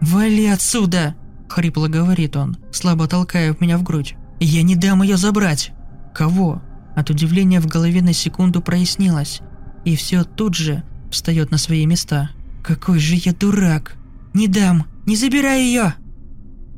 «Вали 0.00 0.46
отсюда!»– 0.46 1.16
хрипло 1.48 1.88
говорит 1.88 2.36
он, 2.36 2.56
слабо 2.70 3.08
толкая 3.08 3.56
меня 3.58 3.78
в 3.78 3.82
грудь. 3.82 4.14
«Я 4.38 4.62
не 4.62 4.76
дам 4.76 5.02
ее 5.02 5.16
забрать!» 5.16 5.72
«Кого?» 6.14 6.62
От 6.94 7.10
удивления 7.10 7.60
в 7.60 7.66
голове 7.66 8.02
на 8.02 8.12
секунду 8.12 8.60
прояснилось. 8.60 9.40
И 9.84 9.96
все 9.96 10.24
тут 10.24 10.54
же 10.54 10.82
встает 11.10 11.50
на 11.50 11.58
свои 11.58 11.86
места. 11.86 12.30
«Какой 12.62 12.98
же 12.98 13.14
я 13.16 13.32
дурак! 13.32 13.96
Не 14.34 14.46
дам! 14.48 14.86
Не 15.06 15.16
забирай 15.16 15.62
ее!» 15.62 15.94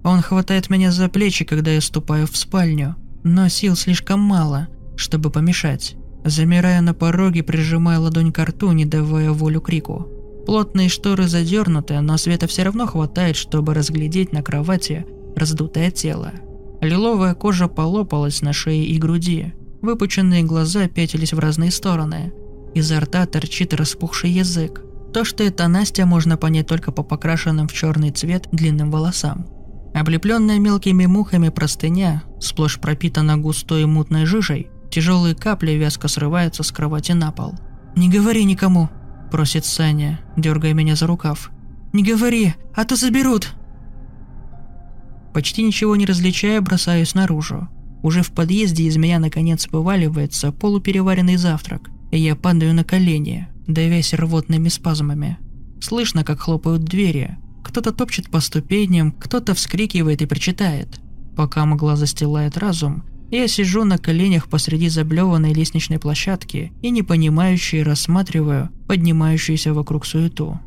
Он 0.04 0.22
хватает 0.22 0.70
меня 0.70 0.92
за 0.92 1.08
плечи, 1.08 1.44
когда 1.44 1.70
я 1.70 1.80
ступаю 1.80 2.26
в 2.26 2.36
спальню, 2.36 2.96
но 3.22 3.48
сил 3.48 3.76
слишком 3.76 4.20
мало, 4.20 4.68
чтобы 4.96 5.30
помешать. 5.30 5.96
Замирая 6.24 6.80
на 6.80 6.94
пороге, 6.94 7.42
прижимая 7.42 7.98
ладонь 7.98 8.32
к 8.32 8.44
рту, 8.44 8.72
не 8.72 8.84
давая 8.84 9.30
волю 9.30 9.60
крику. 9.60 10.08
Плотные 10.46 10.88
шторы 10.88 11.28
задернуты, 11.28 12.00
но 12.00 12.16
света 12.16 12.46
все 12.46 12.62
равно 12.62 12.86
хватает, 12.86 13.36
чтобы 13.36 13.74
разглядеть 13.74 14.32
на 14.32 14.42
кровати 14.42 15.06
раздутое 15.36 15.90
тело. 15.90 16.32
Лиловая 16.80 17.34
кожа 17.34 17.68
полопалась 17.68 18.42
на 18.42 18.52
шее 18.52 18.84
и 18.84 18.98
груди. 18.98 19.54
Выпученные 19.82 20.42
глаза 20.42 20.88
пятились 20.88 21.32
в 21.32 21.38
разные 21.38 21.70
стороны. 21.70 22.32
Изо 22.74 23.00
рта 23.00 23.26
торчит 23.26 23.74
распухший 23.74 24.30
язык. 24.30 24.82
То, 25.12 25.24
что 25.24 25.42
это 25.42 25.66
Настя, 25.66 26.06
можно 26.06 26.36
понять 26.36 26.68
только 26.68 26.92
по 26.92 27.02
покрашенным 27.02 27.66
в 27.66 27.72
черный 27.72 28.10
цвет 28.10 28.48
длинным 28.52 28.90
волосам. 28.90 29.46
Облепленная 29.92 30.60
мелкими 30.60 31.06
мухами 31.06 31.48
простыня, 31.48 32.22
сплошь 32.40 32.78
пропитана 32.78 33.36
густой 33.36 33.86
мутной 33.86 34.24
жижей, 34.24 34.68
тяжелые 34.90 35.34
капли 35.34 35.72
вязко 35.72 36.06
срываются 36.06 36.62
с 36.62 36.70
кровати 36.70 37.12
на 37.12 37.32
пол. 37.32 37.54
«Не 37.96 38.08
говори 38.08 38.44
никому»,– 38.44 38.88
просит 39.32 39.64
Саня, 39.64 40.20
дергая 40.36 40.74
меня 40.74 40.94
за 40.94 41.08
рукав. 41.08 41.50
«Не 41.92 42.04
говори, 42.04 42.54
а 42.74 42.84
то 42.84 42.94
заберут!» 42.94 43.52
Почти 45.34 45.64
ничего 45.64 45.96
не 45.96 46.06
различая, 46.06 46.60
бросаюсь 46.60 47.14
наружу. 47.14 47.68
Уже 48.02 48.22
в 48.22 48.30
подъезде 48.30 48.84
из 48.84 48.96
меня 48.96 49.18
наконец 49.18 49.68
вываливается 49.70 50.52
полупереваренный 50.52 51.36
завтрак, 51.36 51.88
и 51.88 51.99
я 52.18 52.36
падаю 52.36 52.74
на 52.74 52.84
колени, 52.84 53.48
давясь 53.66 54.14
рвотными 54.14 54.68
спазмами. 54.68 55.38
Слышно, 55.80 56.24
как 56.24 56.40
хлопают 56.40 56.84
двери, 56.84 57.38
кто-то 57.62 57.92
топчет 57.92 58.30
по 58.30 58.40
ступеням, 58.40 59.12
кто-то 59.12 59.54
вскрикивает 59.54 60.22
и 60.22 60.26
причитает. 60.26 61.00
Пока 61.36 61.64
мгла 61.64 61.96
застилает 61.96 62.58
разум, 62.58 63.04
я 63.30 63.46
сижу 63.46 63.84
на 63.84 63.96
коленях 63.96 64.48
посреди 64.48 64.88
заблеванной 64.88 65.52
лестничной 65.52 65.98
площадки 65.98 66.72
и 66.82 66.90
непонимающе 66.90 67.82
рассматриваю 67.82 68.70
поднимающуюся 68.88 69.72
вокруг 69.72 70.04
суету. 70.04 70.60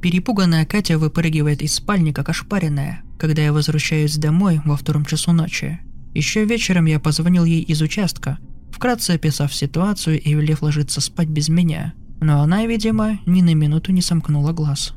Перепуганная 0.00 0.64
Катя 0.64 0.96
выпрыгивает 0.96 1.60
из 1.60 1.74
спальни, 1.74 2.12
как 2.12 2.28
ошпаренная, 2.28 3.02
когда 3.18 3.42
я 3.42 3.52
возвращаюсь 3.52 4.16
домой 4.16 4.60
во 4.64 4.76
втором 4.76 5.04
часу 5.04 5.32
ночи. 5.32 5.80
Еще 6.14 6.44
вечером 6.44 6.86
я 6.86 7.00
позвонил 7.00 7.44
ей 7.44 7.62
из 7.62 7.82
участка, 7.82 8.38
вкратце 8.72 9.12
описав 9.12 9.54
ситуацию 9.54 10.20
и 10.20 10.34
велев 10.34 10.62
ложиться 10.62 11.00
спать 11.00 11.28
без 11.28 11.48
меня. 11.48 11.94
Но 12.20 12.42
она, 12.42 12.66
видимо, 12.66 13.18
ни 13.26 13.42
на 13.42 13.54
минуту 13.54 13.92
не 13.92 14.02
сомкнула 14.02 14.52
глаз. 14.52 14.94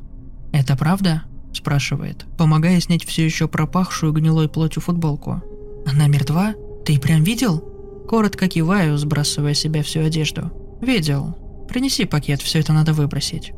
«Это 0.52 0.76
правда?»– 0.76 1.22
спрашивает, 1.52 2.26
помогая 2.36 2.80
снять 2.80 3.04
все 3.04 3.24
еще 3.24 3.48
пропахшую 3.48 4.12
гнилой 4.12 4.48
плотью 4.48 4.82
футболку. 4.82 5.42
«Она 5.86 6.08
мертва? 6.08 6.54
Ты 6.84 6.98
прям 6.98 7.22
видел?» 7.22 7.60
Коротко 8.08 8.48
киваю, 8.48 8.98
сбрасывая 8.98 9.54
себя 9.54 9.82
всю 9.82 10.00
одежду. 10.00 10.50
«Видел. 10.82 11.36
Принеси 11.68 12.04
пакет, 12.04 12.42
все 12.42 12.58
это 12.58 12.72
надо 12.72 12.92
выбросить. 12.92 13.52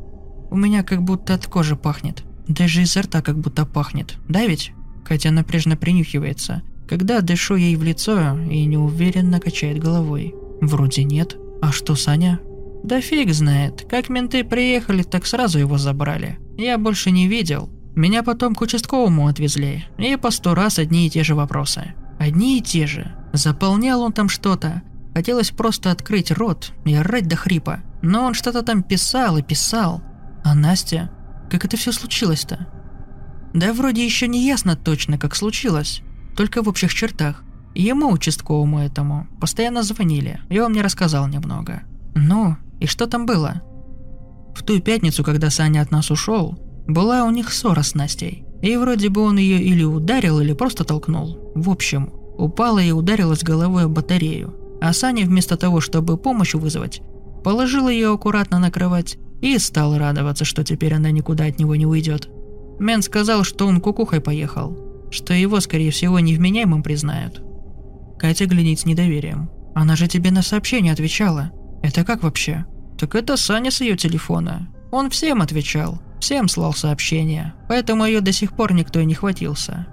У 0.51 0.57
меня 0.57 0.83
как 0.83 1.03
будто 1.03 1.35
от 1.35 1.47
кожи 1.47 1.75
пахнет. 1.75 2.23
Даже 2.47 2.83
изо 2.83 3.03
рта 3.03 3.23
как 3.23 3.39
будто 3.39 3.65
пахнет. 3.65 4.17
Да 4.29 4.47
ведь?» 4.47 4.73
Катя 5.05 5.31
напряжно 5.31 5.77
принюхивается, 5.77 6.63
когда 6.95 7.21
дышу 7.21 7.57
ей 7.57 7.75
в 7.75 7.83
лицо 7.83 8.39
и 8.39 8.65
неуверенно 8.65 9.41
качает 9.41 9.79
головой. 9.79 10.35
«Вроде 10.61 11.03
нет. 11.03 11.37
А 11.61 11.73
что, 11.73 11.97
Саня?» 11.97 12.39
«Да 12.85 13.01
фиг 13.01 13.33
знает. 13.33 13.85
Как 13.91 14.09
менты 14.09 14.45
приехали, 14.45 15.03
так 15.03 15.27
сразу 15.27 15.59
его 15.59 15.77
забрали 15.77 16.39
я 16.57 16.79
больше 16.79 17.11
не 17.11 17.29
видел. 17.29 17.71
Меня 17.95 18.23
потом 18.23 18.55
к 18.55 18.61
участковому 18.61 19.29
отвезли, 19.29 19.85
и 19.99 20.17
по 20.17 20.31
сто 20.31 20.55
раз 20.55 20.79
одни 20.79 21.07
и 21.07 21.11
те 21.11 21.23
же 21.23 21.35
вопросы. 21.35 21.95
Одни 22.19 22.59
и 22.59 22.63
те 22.63 22.87
же. 22.87 23.15
Заполнял 23.33 24.01
он 24.03 24.13
там 24.13 24.29
что-то. 24.29 24.83
Хотелось 25.15 25.51
просто 25.51 25.91
открыть 25.91 26.33
рот 26.33 26.73
и 26.85 26.95
орать 26.95 27.29
до 27.29 27.37
хрипа. 27.37 27.81
Но 28.03 28.25
он 28.25 28.35
что-то 28.35 28.63
там 28.63 28.83
писал 28.83 29.37
и 29.37 29.43
писал. 29.43 30.03
А 30.45 30.55
Настя? 30.55 31.11
Как 31.51 31.65
это 31.65 31.77
все 31.77 31.93
случилось-то? 31.93 32.67
Да 33.53 33.73
вроде 33.73 34.05
еще 34.05 34.27
не 34.27 34.45
ясно 34.45 34.75
точно, 34.75 35.19
как 35.19 35.37
случилось. 35.37 36.03
Только 36.37 36.63
в 36.63 36.69
общих 36.69 36.93
чертах. 36.93 37.43
Ему, 37.75 38.11
участковому 38.11 38.81
этому, 38.81 39.27
постоянно 39.41 39.83
звонили, 39.83 40.41
и 40.49 40.61
он 40.61 40.73
мне 40.73 40.83
рассказал 40.83 41.27
немного. 41.27 41.83
Ну, 42.15 42.57
и 42.81 42.87
что 42.87 43.07
там 43.07 43.27
было? 43.27 43.63
В 44.55 44.63
ту 44.63 44.81
пятницу, 44.81 45.25
когда 45.25 45.51
Саня 45.51 45.81
от 45.81 45.91
нас 45.91 46.11
ушел, 46.11 46.59
была 46.87 47.25
у 47.25 47.31
них 47.31 47.53
ссора 47.53 47.83
с 47.83 47.95
Настей. 47.95 48.45
И 48.63 48.77
вроде 48.77 49.09
бы 49.09 49.21
он 49.21 49.37
ее 49.37 49.61
или 49.61 49.83
ударил, 49.83 50.41
или 50.41 50.53
просто 50.53 50.85
толкнул. 50.85 51.53
В 51.55 51.69
общем, 51.69 52.11
упала 52.39 52.79
и 52.79 52.93
ударилась 52.93 53.43
головой 53.43 53.85
об 53.85 53.93
батарею. 53.93 54.55
А 54.81 54.93
Саня 54.93 55.25
вместо 55.27 55.57
того, 55.57 55.81
чтобы 55.81 56.17
помощь 56.17 56.55
вызвать, 56.55 57.03
положил 57.43 57.89
ее 57.89 58.13
аккуратно 58.13 58.59
на 58.59 58.71
кровать 58.71 59.19
и 59.41 59.59
стал 59.59 59.99
радоваться, 59.99 60.45
что 60.45 60.63
теперь 60.63 60.95
она 60.95 61.11
никуда 61.11 61.45
от 61.47 61.59
него 61.59 61.75
не 61.77 61.87
уйдет. 61.87 62.29
Мен 62.79 63.03
сказал, 63.03 63.45
что 63.45 63.67
он 63.67 63.81
кукухой 63.81 64.21
поехал, 64.21 64.77
что 65.15 65.33
его, 65.33 65.61
скорее 65.61 65.91
всего, 65.91 66.19
невменяемым 66.19 66.83
признают. 66.83 67.43
Катя 68.19 68.47
глядит 68.47 68.81
с 68.81 68.87
недоверием. 68.87 69.51
Она 69.75 69.97
же 69.97 70.09
тебе 70.09 70.31
на 70.31 70.43
сообщение 70.43 70.93
отвечала. 70.93 71.53
Это 71.83 72.05
как 72.05 72.23
вообще? 72.23 72.65
Так 72.99 73.15
это 73.15 73.37
Саня 73.37 73.71
с 73.71 73.81
ее 73.81 73.97
телефона. 73.97 74.69
Он 74.91 75.11
всем 75.11 75.43
отвечал, 75.43 76.01
всем 76.21 76.49
слал 76.49 76.73
сообщения, 76.73 77.55
поэтому 77.69 78.05
ее 78.05 78.21
до 78.21 78.33
сих 78.33 78.55
пор 78.55 78.73
никто 78.73 79.01
и 79.01 79.05
не 79.05 79.15
хватился. 79.15 79.87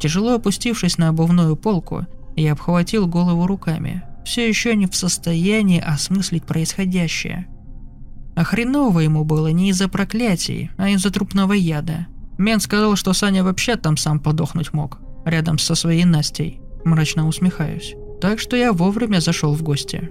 Тяжело 0.00 0.34
опустившись 0.34 0.98
на 0.98 1.08
обувную 1.08 1.56
полку, 1.56 2.06
я 2.34 2.52
обхватил 2.52 3.06
голову 3.06 3.46
руками, 3.46 4.02
все 4.24 4.48
еще 4.48 4.74
не 4.74 4.86
в 4.86 4.96
состоянии 4.96 5.80
осмыслить 5.80 6.44
происходящее. 6.44 7.46
А 8.34 8.44
хреново 8.44 9.00
ему 9.00 9.24
было 9.24 9.48
не 9.48 9.68
из-за 9.70 9.88
проклятий, 9.88 10.70
а 10.78 10.88
из-за 10.88 11.10
трупного 11.10 11.52
яда. 11.52 12.06
Мен 12.38 12.60
сказал, 12.60 12.96
что 12.96 13.12
Саня 13.12 13.44
вообще 13.44 13.76
там 13.76 13.96
сам 13.96 14.20
подохнуть 14.20 14.72
мог, 14.72 14.98
рядом 15.24 15.58
со 15.58 15.74
своей 15.74 16.04
Настей. 16.04 16.60
Мрачно 16.84 17.28
усмехаюсь. 17.28 17.94
Так 18.20 18.40
что 18.40 18.56
я 18.56 18.72
вовремя 18.72 19.20
зашел 19.20 19.54
в 19.54 19.62
гости. 19.62 20.10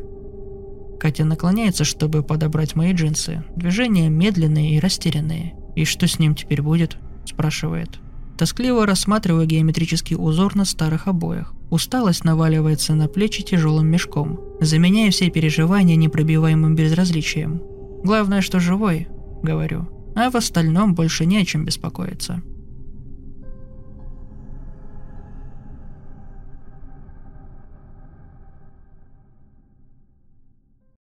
Катя 0.99 1.25
наклоняется, 1.25 1.83
чтобы 1.83 2.21
подобрать 2.23 2.75
мои 2.75 2.93
джинсы. 2.93 3.43
Движения 3.55 4.09
медленные 4.09 4.75
и 4.75 4.79
растерянные. 4.79 5.55
«И 5.75 5.85
что 5.85 6.07
с 6.07 6.19
ним 6.19 6.35
теперь 6.35 6.61
будет?»– 6.61 6.97
спрашивает. 7.25 7.99
Тоскливо 8.37 8.85
рассматриваю 8.85 9.45
геометрический 9.45 10.15
узор 10.17 10.55
на 10.55 10.65
старых 10.65 11.07
обоях. 11.07 11.53
Усталость 11.69 12.23
наваливается 12.23 12.93
на 12.93 13.07
плечи 13.07 13.43
тяжелым 13.43 13.87
мешком, 13.87 14.39
заменяя 14.59 15.09
все 15.11 15.29
переживания 15.29 15.95
непробиваемым 15.95 16.75
безразличием. 16.75 17.61
Главное, 18.03 18.41
что 18.41 18.59
живой, 18.59 19.07
говорю, 19.41 19.87
а 20.15 20.29
в 20.29 20.35
остальном 20.35 20.93
больше 20.93 21.25
не 21.25 21.37
о 21.37 21.45
чем 21.45 21.65
беспокоиться. 21.65 22.41